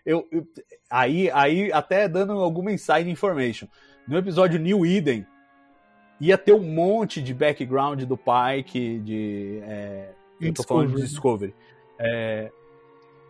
[0.05, 0.47] Eu, eu-
[0.89, 3.67] aí, aí, até dando alguma inside information.
[4.07, 5.25] No episódio New Eden,
[6.19, 9.59] ia ter um monte de background do Pike, de.
[9.63, 11.53] é, eu tô falando de Discovery.
[11.99, 12.51] É,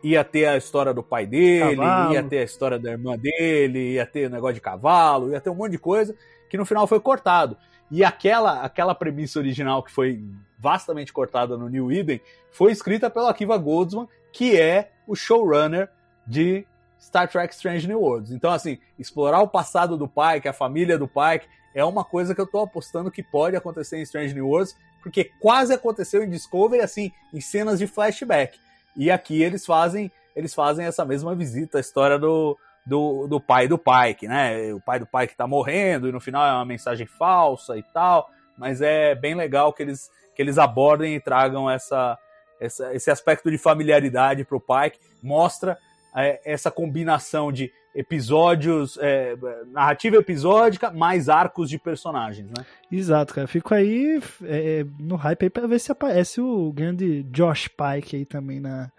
[0.03, 2.13] ia ter a história do pai dele, Cavalo.
[2.13, 5.55] ia ter a história da irmã dele, ia ter negócio de cavalo, ia ter um
[5.55, 6.15] monte de coisa
[6.49, 7.57] que no final foi cortado.
[7.89, 10.23] E aquela, aquela premissa original que foi
[10.61, 15.89] vastamente cortada no New Eden foi escrita pela Akiva Goldsman, que é o showrunner
[16.25, 16.65] de
[16.99, 18.31] Star Trek Strange New Worlds.
[18.31, 22.39] Então, assim, explorar o passado do Pike, a família do Pike, é uma coisa que
[22.39, 26.81] eu tô apostando que pode acontecer em Strange New Worlds, porque quase aconteceu em Discovery,
[26.81, 28.59] assim, em cenas de flashback.
[28.95, 32.55] E aqui eles fazem, eles fazem essa mesma visita, a história do,
[32.85, 34.71] do, do pai do Pike, né?
[34.73, 38.29] O pai do Pike tá morrendo e no final é uma mensagem falsa e tal,
[38.57, 40.11] mas é bem legal que eles,
[40.41, 42.17] eles abordem e tragam essa,
[42.59, 45.77] essa esse aspecto de familiaridade pro Pike, mostra
[46.15, 49.35] é, essa combinação de episódios, é,
[49.67, 52.65] narrativa episódica, mais arcos de personagens, né?
[52.91, 53.47] Exato, cara.
[53.47, 58.25] Fico aí é, no hype aí pra ver se aparece o grande Josh Pike aí
[58.25, 58.89] também na,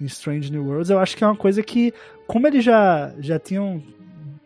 [0.00, 0.90] em Strange New Worlds.
[0.90, 1.94] Eu acho que é uma coisa que,
[2.26, 3.82] como eles já, já tinham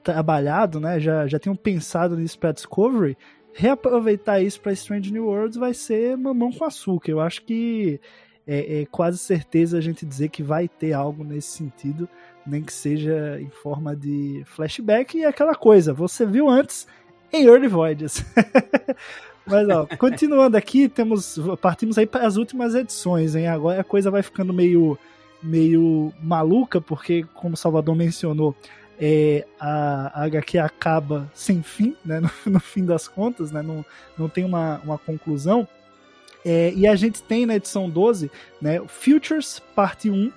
[0.05, 1.01] trabalhado, né?
[1.01, 3.17] Já, já tinham pensado nisso pra Discovery,
[3.57, 7.11] reaproveitar isso pra Strange New Worlds vai ser mamão com açúcar.
[7.11, 7.99] Eu acho que
[8.47, 12.09] é, é quase certeza a gente dizer que vai ter algo nesse sentido
[12.47, 16.87] nem que seja em forma de flashback e aquela coisa, você viu antes
[17.33, 18.25] em Early Voyages.
[19.45, 23.49] Mas ó, continuando aqui, temos partimos aí para as últimas edições, hein?
[23.49, 24.99] Agora a coisa vai ficando meio
[25.43, 28.55] meio maluca, porque como Salvador mencionou,
[29.01, 32.20] é, a, a HQ acaba sem fim, né?
[32.47, 33.62] No, no, fim das contas, né?
[33.62, 33.84] Não,
[34.16, 35.68] não tem uma, uma conclusão.
[36.44, 38.30] É, e a gente tem na edição 12,
[38.62, 40.32] né, Futures, parte 1,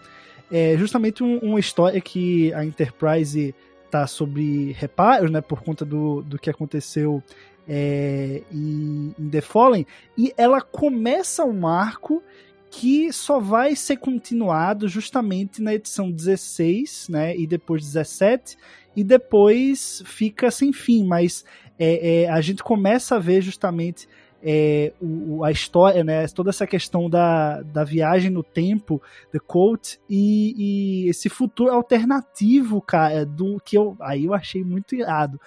[0.52, 3.54] é justamente um, uma história que a Enterprise
[3.92, 7.22] tá sobre reparos, né, por conta do, do que aconteceu
[7.68, 9.86] é, em, em The Fallen,
[10.18, 12.24] e ela começa um arco
[12.72, 18.58] que só vai ser continuado justamente na edição 16, né, e depois 17,
[18.96, 21.44] e depois fica sem fim, mas
[21.78, 24.08] é, é, a gente começa a ver justamente
[24.42, 29.02] é, o, a história, né, toda essa questão da, da viagem no tempo,
[29.32, 34.96] The Quote, e, e esse futuro alternativo, cara, do que eu aí eu achei muito
[34.96, 35.40] irado.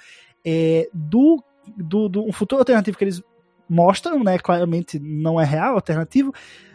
[0.44, 1.42] É, do,
[1.76, 3.22] do, do um futuro alternativo que eles
[3.68, 6.32] mostram, né, claramente não é real, alternativo,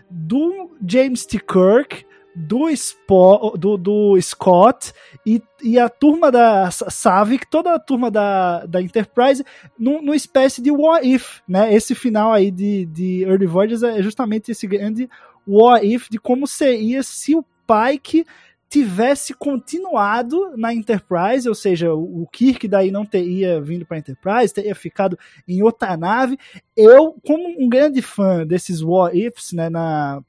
[0.10, 1.40] do James T.
[1.40, 2.06] Kirk,
[2.36, 4.94] do, Spo, do, do Scott
[5.26, 9.44] e, e a turma da Savic, toda a turma da, da Enterprise,
[9.78, 11.74] numa espécie de what if, né?
[11.74, 15.10] Esse final aí de, de Early Voyages é justamente esse grande
[15.48, 18.26] what if de como seria se o Pike
[18.70, 24.54] tivesse continuado na Enterprise, ou seja, o Kirk daí não teria vindo para a Enterprise,
[24.54, 26.38] teria ficado em outra nave.
[26.76, 30.22] Eu, como um grande fã desses what ifs, né, na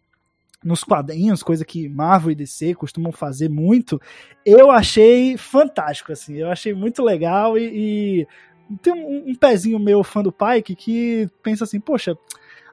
[0.62, 4.01] nos quadrinhos, coisa que Marvel e DC costumam fazer muito,
[4.45, 10.03] eu achei fantástico, assim, eu achei muito legal e, e tem um, um, pezinho meu
[10.03, 12.18] fã do Pike que pensa assim, poxa,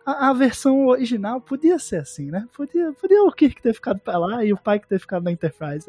[0.06, 2.48] a, a, versão original podia ser assim, né?
[2.56, 5.88] Podia, podia o Kirk ter ficado pra lá e o Pike ter ficado na Enterprise.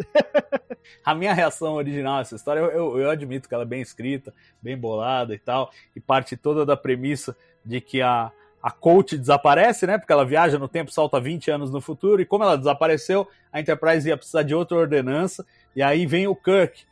[1.04, 3.80] a minha reação original a essa história, eu, eu, eu admito que ela é bem
[3.80, 8.32] escrita, bem bolada e tal, e parte toda da premissa de que a
[8.66, 9.96] a coach desaparece, né?
[9.96, 13.60] Porque ela viaja no tempo, salta 20 anos no futuro, e como ela desapareceu, a
[13.60, 15.46] Enterprise ia precisar de outra ordenança,
[15.76, 16.84] e aí vem o Kirk,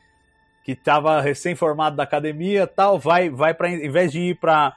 [0.65, 4.77] que estava recém-formado da academia tal, vai, vai para em vez de ir para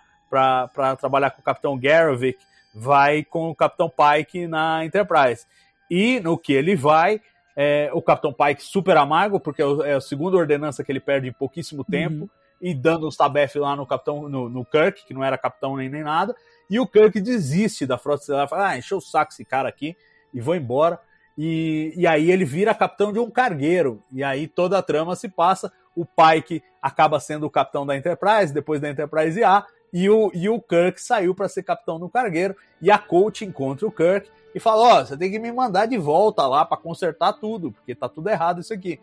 [1.00, 2.40] trabalhar com o Capitão Garovic,
[2.74, 5.46] vai com o Capitão Pike na Enterprise.
[5.90, 7.22] E no que ele vai,
[7.56, 11.34] é, o Capitão Pike super amargo, porque é a segunda ordenança que ele perde em
[11.34, 12.30] pouquíssimo tempo, uhum.
[12.62, 15.90] e dando os tabef lá no Capitão, no, no Kirk, que não era capitão nem,
[15.90, 16.36] nem nada,
[16.70, 19.96] e o Kirk desiste da Frota Estelar, fala, ah, encheu o saco esse cara aqui
[20.34, 21.00] e vou embora.
[21.38, 24.04] E, e aí ele vira capitão de um cargueiro.
[24.12, 25.72] E aí toda a trama se passa.
[25.96, 30.50] O Pike acaba sendo o capitão da Enterprise, depois da Enterprise A, e o, e
[30.50, 32.56] o Kirk saiu para ser capitão do cargueiro.
[32.82, 35.86] E a coach encontra o Kirk e fala: Ó, oh, você tem que me mandar
[35.86, 39.00] de volta lá para consertar tudo, porque tá tudo errado isso aqui.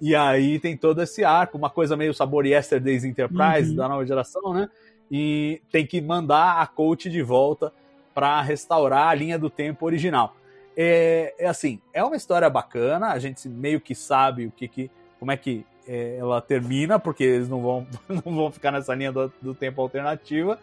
[0.00, 3.76] E aí tem todo esse arco, uma coisa meio sabor Yesterday's Enterprise uhum.
[3.76, 4.68] da nova geração, né?
[5.10, 7.72] e tem que mandar a coach de volta
[8.14, 10.36] para restaurar a linha do tempo original.
[10.76, 14.90] É, é, assim, é uma história bacana, a gente meio que sabe o que, que
[15.18, 19.12] como é que é, ela termina, porque eles não vão, não vão ficar nessa linha
[19.12, 20.58] do, do tempo alternativa.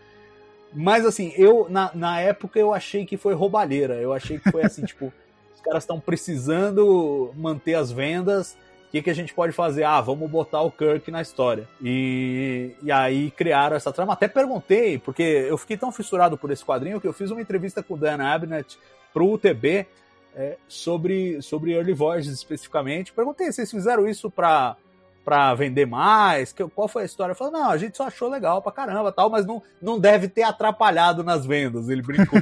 [0.74, 3.96] Mas assim, eu na, na época eu achei que foi roubalheira.
[3.96, 5.14] Eu achei que foi assim, tipo,
[5.54, 8.58] os caras estão precisando manter as vendas
[8.94, 9.84] que, que a gente pode fazer?
[9.86, 11.68] Ah, vamos botar o Kirk na história.
[11.82, 14.14] E, e aí criaram essa trama.
[14.14, 17.82] Até perguntei, porque eu fiquei tão fissurado por esse quadrinho que eu fiz uma entrevista
[17.82, 18.78] com o Dan Abnett
[19.12, 19.88] pro UTB
[20.36, 23.12] é, sobre, sobre Early Voyages especificamente.
[23.12, 24.78] Perguntei se vocês fizeram isso para
[25.24, 26.52] para vender mais?
[26.52, 27.36] Que, qual foi a história?
[27.36, 30.44] Falou, não, a gente só achou legal pra caramba, tal, mas não, não deve ter
[30.44, 31.90] atrapalhado nas vendas.
[31.90, 32.40] Ele brincou.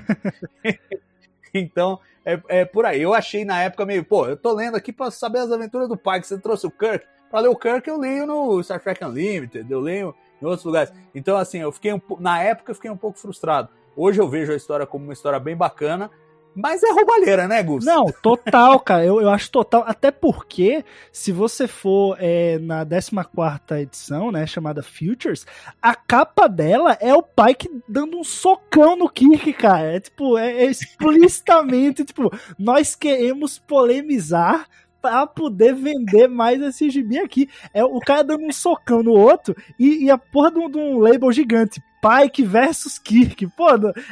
[1.53, 3.01] então, é, é, por aí.
[3.01, 5.97] Eu achei na época meio, pô, eu tô lendo aqui pra saber as aventuras do
[5.97, 7.05] pai, que você trouxe o Kirk.
[7.29, 10.91] Pra ler o Kirk eu leio no Star Trek Unlimited, eu leio em outros lugares.
[11.15, 13.69] Então, assim, eu fiquei um, na época eu fiquei um pouco frustrado.
[13.95, 16.09] Hoje eu vejo a história como uma história bem bacana
[16.55, 17.85] Mas é roubalheira, né, Gus?
[17.85, 19.05] Não, total, cara.
[19.05, 19.83] Eu, eu acho total.
[19.87, 25.45] Até porque, se você for é, na 14 edição, né, chamada Futures,
[25.81, 29.95] a capa dela é o Pike dando um socão no Kirk, cara.
[29.95, 32.29] É tipo, é, é explicitamente, tipo,
[32.59, 34.67] nós queremos polemizar
[35.01, 37.49] pra poder vender mais esse gibi aqui.
[37.73, 40.77] É o cara dando um socão no outro e, e a porra de um, de
[40.77, 41.81] um label gigante.
[42.01, 43.47] Pike versus Kirk.
[43.49, 43.67] Pô,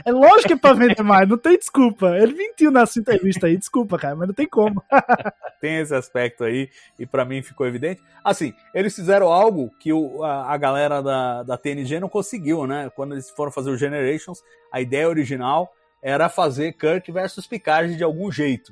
[0.06, 2.16] é lógico que é pra vender mais, não tem desculpa.
[2.18, 4.84] Ele mentiu nessa entrevista aí, desculpa, cara, mas não tem como.
[5.60, 6.70] tem esse aspecto aí,
[7.00, 8.00] e para mim ficou evidente.
[8.24, 12.92] Assim, eles fizeram algo que o, a, a, galera da, da TNG não conseguiu, né?
[12.96, 14.40] Quando eles foram fazer o Generations,
[14.72, 18.72] a ideia original era fazer Kirk versus Picard de algum jeito.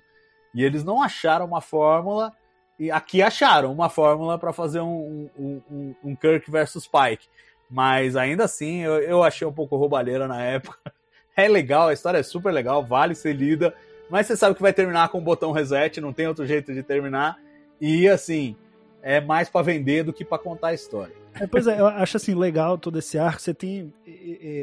[0.58, 2.34] E eles não acharam uma fórmula,
[2.80, 7.28] e aqui acharam uma fórmula para fazer um, um, um, um, Kirk versus Pike.
[7.70, 10.80] Mas ainda assim, eu, eu achei um pouco roubalheira na época.
[11.40, 13.72] É legal, a história é super legal, vale ser lida,
[14.10, 16.82] mas você sabe que vai terminar com o botão reset, não tem outro jeito de
[16.82, 17.38] terminar.
[17.80, 18.56] E assim,
[19.04, 21.14] é mais para vender do que para contar a história.
[21.40, 23.40] É, pois é, eu acho assim legal todo esse arco.
[23.40, 23.94] Você tem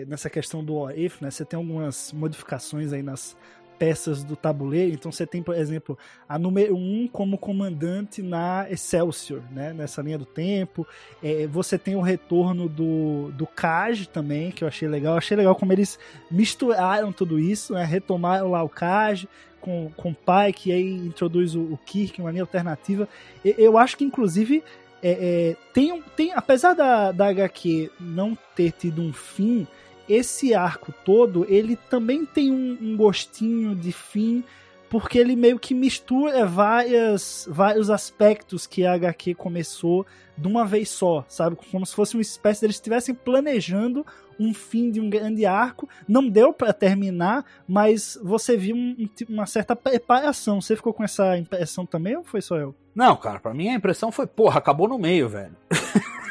[0.09, 1.31] nessa questão do if, né?
[1.31, 3.37] Você tem algumas modificações aí nas
[3.79, 4.95] peças do tabuleiro.
[4.95, 5.99] Então você tem, por exemplo,
[6.29, 9.73] a número 1 um como comandante na Excelsior, né?
[9.73, 10.87] nessa linha do tempo.
[11.23, 15.15] É, você tem o retorno do, do Kaj também, que eu achei legal.
[15.15, 15.99] Eu achei legal como eles
[16.31, 17.85] misturaram tudo isso, né?
[17.85, 19.27] retomaram lá o Kaj
[19.61, 23.09] com, com o Pike, e aí introduz o, o Kirk, uma linha alternativa.
[23.43, 24.63] Eu, eu acho que, inclusive,
[25.03, 29.67] é, é, tem, tem, apesar da, da HQ não ter tido um fim,
[30.09, 34.45] esse arco todo, ele também tem um, um gostinho de fim,
[34.89, 40.07] porque ele meio que mistura várias, vários aspectos que a HQ começou
[40.37, 41.57] de uma vez só, sabe?
[41.71, 44.05] Como se fosse uma espécie deles estivessem planejando
[44.39, 45.89] um fim de um grande arco.
[46.09, 50.61] Não deu para terminar, mas você viu um, uma certa preparação.
[50.61, 52.75] Você ficou com essa impressão também ou foi só eu?
[52.95, 55.57] Não, cara, pra mim a impressão foi, porra, acabou no meio, velho.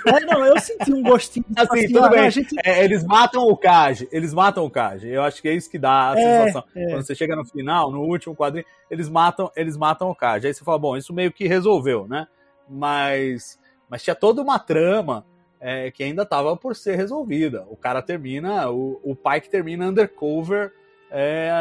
[0.05, 1.45] É, não, eu senti um gostinho.
[1.55, 2.29] Assim, assim tudo bem.
[2.29, 2.55] Gente...
[2.63, 5.05] É, eles matam o Kaj, eles matam o Kaj.
[5.07, 6.63] Eu acho que é isso que dá a é, sensação.
[6.75, 6.89] É.
[6.89, 10.45] Quando você chega no final, no último quadrinho, eles matam, eles matam o Kaj.
[10.45, 12.27] Aí você fala, bom, isso meio que resolveu, né?
[12.69, 13.57] Mas,
[13.93, 15.23] mas tinha toda uma trama
[15.59, 17.63] é, que ainda estava por ser resolvida.
[17.69, 20.73] O cara termina, o, o pai que termina undercover,
[21.11, 21.51] é,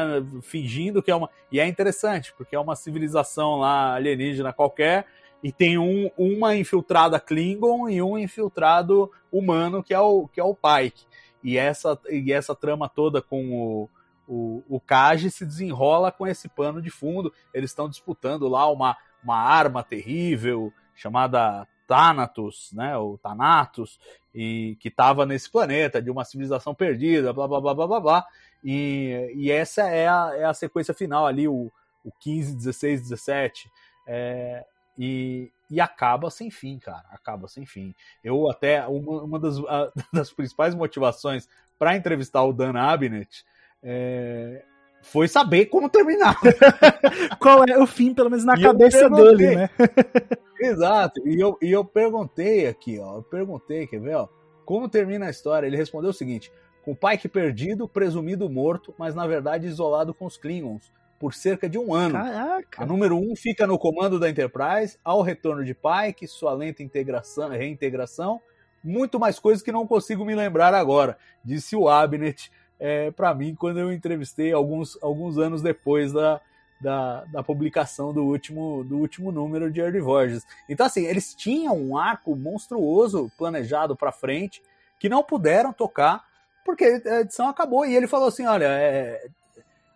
[0.40, 1.28] fingindo que é uma.
[1.50, 5.04] E é interessante, porque é uma civilização lá alienígena qualquer,
[5.42, 10.44] e tem um, uma infiltrada Klingon e um infiltrado humano, que é o, que é
[10.44, 11.04] o Pike.
[11.44, 13.90] E essa, e essa trama toda com o,
[14.26, 17.30] o, o Kaji se desenrola com esse pano de fundo.
[17.52, 24.00] Eles estão disputando lá uma, uma arma terrível chamada Thanatos, né, o Thanatos,
[24.34, 28.26] e que estava nesse planeta de uma civilização perdida, blá blá blá blá blá blá.
[28.64, 31.70] E, e essa é a, é a sequência final ali, o,
[32.02, 33.70] o 15, 16, 17.
[34.06, 34.64] É,
[34.98, 37.04] e, e acaba sem fim, cara.
[37.10, 37.94] Acaba sem fim.
[38.24, 41.46] Eu até, uma, uma das, a, das principais motivações
[41.78, 43.44] para entrevistar o Dan Abnett
[43.82, 44.64] é,
[45.02, 46.38] foi saber como terminar.
[47.38, 49.70] Qual é o fim, pelo menos na e cabeça dele, né?
[50.58, 51.20] Exato.
[51.26, 53.16] E eu, e eu perguntei aqui, ó.
[53.16, 54.28] Eu perguntei, quer ver, ó?
[54.64, 55.66] Como termina a história?
[55.66, 56.52] Ele respondeu o seguinte:
[56.84, 61.68] com o Pike perdido, presumido morto, mas na verdade isolado com os Klingons por cerca
[61.68, 62.14] de um ano.
[62.14, 62.82] Caraca.
[62.82, 67.50] A número um fica no comando da Enterprise, ao retorno de Pike, sua lenta integração,
[67.50, 68.40] reintegração,
[68.82, 72.50] muito mais coisas que não consigo me lembrar agora, disse o Abnett
[72.82, 76.40] é, para mim quando eu entrevistei alguns, alguns anos depois da,
[76.80, 80.44] da, da, publicação do último, do último número de Early Voyages.
[80.68, 84.60] Então, assim, eles tinham um arco monstruoso planejado para frente
[84.98, 86.24] que não puderam tocar
[86.64, 87.86] porque a edição acabou.
[87.86, 89.28] E ele falou assim: olha, é,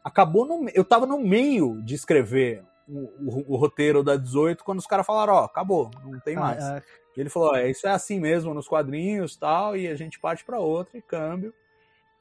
[0.05, 0.69] acabou no.
[0.73, 5.05] Eu tava no meio de escrever o, o, o roteiro da 18 quando os caras
[5.05, 6.63] falaram: ó, acabou, não tem mais.
[6.63, 6.83] Ah, é.
[7.21, 10.61] Ele falou: é, isso é assim mesmo nos quadrinhos tal, e a gente parte para
[10.61, 11.53] outra e câmbio.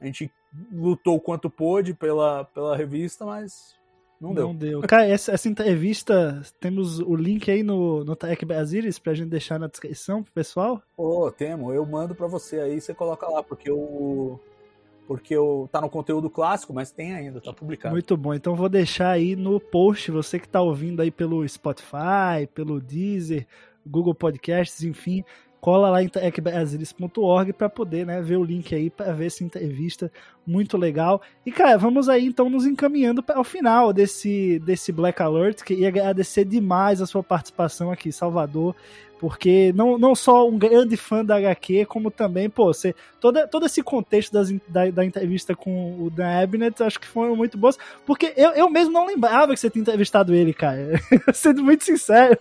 [0.00, 0.30] A gente
[0.72, 3.76] lutou o quanto pôde pela, pela revista, mas
[4.20, 4.46] não deu.
[4.48, 4.80] Não deu.
[4.82, 9.58] Cara, essa, essa entrevista, temos o link aí no, no Tech Brasilis pra gente deixar
[9.58, 10.82] na descrição pro pessoal?
[10.96, 14.38] Ô, oh, temo, eu mando pra você aí, você coloca lá, porque o.
[15.06, 17.94] Porque o, tá no conteúdo clássico, mas tem ainda, tá publicado.
[17.94, 22.48] Muito bom, então vou deixar aí no post, você que tá ouvindo aí pelo Spotify,
[22.52, 23.46] pelo Deezer,
[23.86, 25.22] Google Podcasts, enfim,
[25.60, 30.10] cola lá em ecbrasilis.org para poder né, ver o link aí para ver essa entrevista
[30.46, 31.20] muito legal.
[31.44, 35.74] E cara, vamos aí então nos encaminhando para o final desse, desse Black Alert, que
[35.74, 38.74] ia agradecer demais a sua participação aqui, Salvador.
[39.18, 43.64] Porque não, não só um grande fã da HQ, como também, pô, você, todo, todo
[43.64, 47.78] esse contexto das, da, da entrevista com o Dan Abnett, acho que foram muito boas,
[48.04, 51.00] porque eu, eu mesmo não lembrava que você tinha entrevistado ele, cara.
[51.32, 52.38] Sendo muito sincero.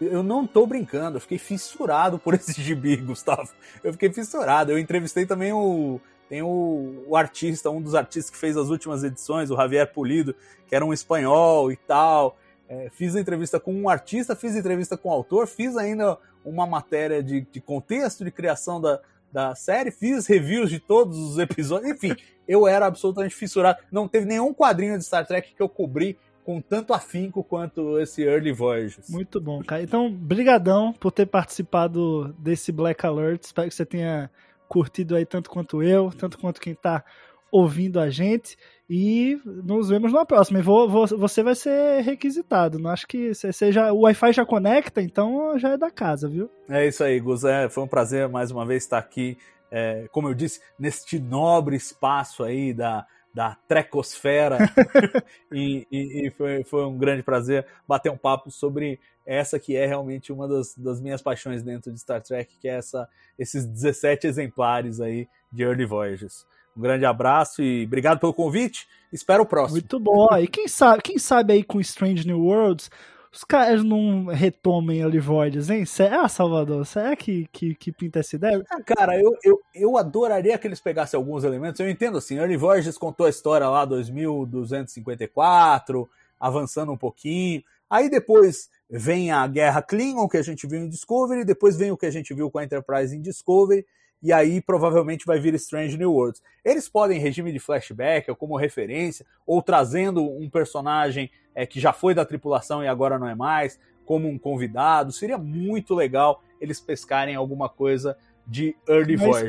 [0.00, 3.50] Eu não tô brincando, eu fiquei fissurado por esse gibi, Gustavo.
[3.84, 4.72] Eu fiquei fissurado.
[4.72, 6.00] Eu entrevistei também o.
[6.28, 10.34] Tem o, o artista, um dos artistas que fez as últimas edições, o Javier Pulido,
[10.66, 12.36] que era um espanhol e tal.
[12.68, 16.66] É, fiz a entrevista com um artista, fiz entrevista com o autor, fiz ainda uma
[16.66, 19.00] matéria de, de contexto de criação da,
[19.32, 22.16] da série, fiz reviews de todos os episódios, enfim,
[22.46, 23.78] eu era absolutamente fissurado.
[23.90, 28.22] Não teve nenhum quadrinho de Star Trek que eu cobri com tanto afinco quanto esse
[28.22, 29.10] Early Voyages.
[29.10, 29.82] Muito bom, cara.
[29.82, 33.42] Então, brigadão por ter participado desse Black Alert.
[33.42, 34.30] Espero que você tenha
[34.68, 37.04] curtido aí tanto quanto eu, tanto quanto quem tá
[37.50, 38.56] ouvindo a gente.
[38.88, 40.58] E nos vemos na próxima.
[40.58, 42.78] E vou, vou, você vai ser requisitado.
[42.78, 43.92] Não acho que seja.
[43.92, 46.48] O Wi-Fi já conecta, então já é da casa, viu?
[46.68, 47.44] É isso aí, Gus.
[47.44, 49.36] É, foi um prazer mais uma vez estar aqui.
[49.70, 53.04] É, como eu disse, neste nobre espaço aí da,
[53.36, 54.56] da trecosfera.
[55.52, 59.84] e, e, e foi, foi, um grande prazer bater um papo sobre essa que é
[59.84, 63.06] realmente uma das, das, minhas paixões dentro de Star Trek, que é essa,
[63.38, 66.46] esses 17 exemplares aí de Early Voyages.
[66.74, 68.88] Um grande abraço e obrigado pelo convite.
[69.12, 69.80] Espero o próximo.
[69.80, 70.28] Muito bom.
[70.38, 72.90] E quem sabe, quem sabe aí com Strange New Worlds
[73.36, 75.84] os caras não retomem Early Voids, hein?
[76.10, 78.64] Ah, Salvador, será que, que, que pinta essa ideia?
[78.70, 81.78] Ah, cara, eu, eu, eu adoraria que eles pegassem alguns elementos.
[81.78, 86.08] Eu entendo assim, Early Voids contou a história lá 2254,
[86.40, 87.62] avançando um pouquinho.
[87.90, 91.96] Aí depois vem a Guerra Klingon, que a gente viu em Discovery, depois vem o
[91.96, 93.84] que a gente viu com a Enterprise em Discovery,
[94.22, 96.42] e aí provavelmente vai vir Strange New Worlds.
[96.64, 101.80] Eles podem, em regime de flashback, ou como referência, ou trazendo um personagem é, que
[101.80, 105.10] já foi da tripulação e agora não é mais, como um convidado.
[105.10, 109.48] Seria muito legal eles pescarem alguma coisa de Early Voyages.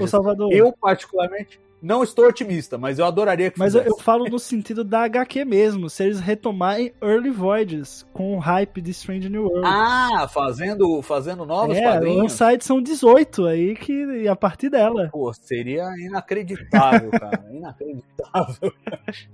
[0.52, 3.90] Eu, particularmente, não estou otimista, mas eu adoraria que Mas fizesse.
[3.90, 8.82] eu falo no sentido da HQ mesmo, se eles retomarem Early Voyages com o hype
[8.82, 9.62] de Strange New World.
[9.66, 12.18] Ah, fazendo, fazendo novos é, quadrinhos.
[12.18, 15.10] lançar a edição 18 aí, que a partir dela.
[15.12, 17.46] Pô, seria inacreditável, cara.
[17.52, 18.74] inacreditável.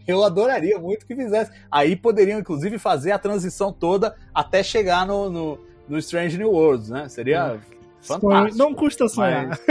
[0.05, 1.51] Eu adoraria muito que fizesse.
[1.71, 6.89] Aí poderiam, inclusive, fazer a transição toda até chegar no, no, no Strange New Worlds,
[6.89, 7.07] né?
[7.07, 7.59] Seria...
[7.69, 7.73] É.
[8.03, 8.57] Fantástico.
[8.57, 9.47] Não custa sonhar.
[9.47, 9.61] Mas...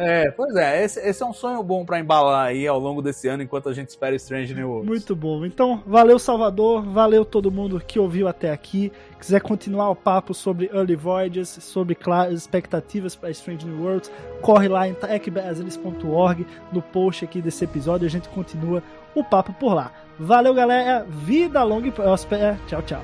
[0.00, 3.26] É, pois é, esse, esse é um sonho bom para embalar aí ao longo desse
[3.26, 4.88] ano, enquanto a gente espera Strange New Worlds.
[4.88, 5.44] Muito bom.
[5.44, 8.92] Então, valeu Salvador, valeu todo mundo que ouviu até aqui.
[9.18, 11.98] Quiser continuar o papo sobre Early Voyages, sobre
[12.32, 18.10] expectativas para Strange New Worlds, corre lá em techbrasilis.org, no post aqui desse episódio, a
[18.10, 18.80] gente continua
[19.16, 19.90] o papo por lá.
[20.16, 21.04] Valeu, galera.
[21.08, 22.56] Vida longa e próspera.
[22.68, 23.02] Tchau, tchau.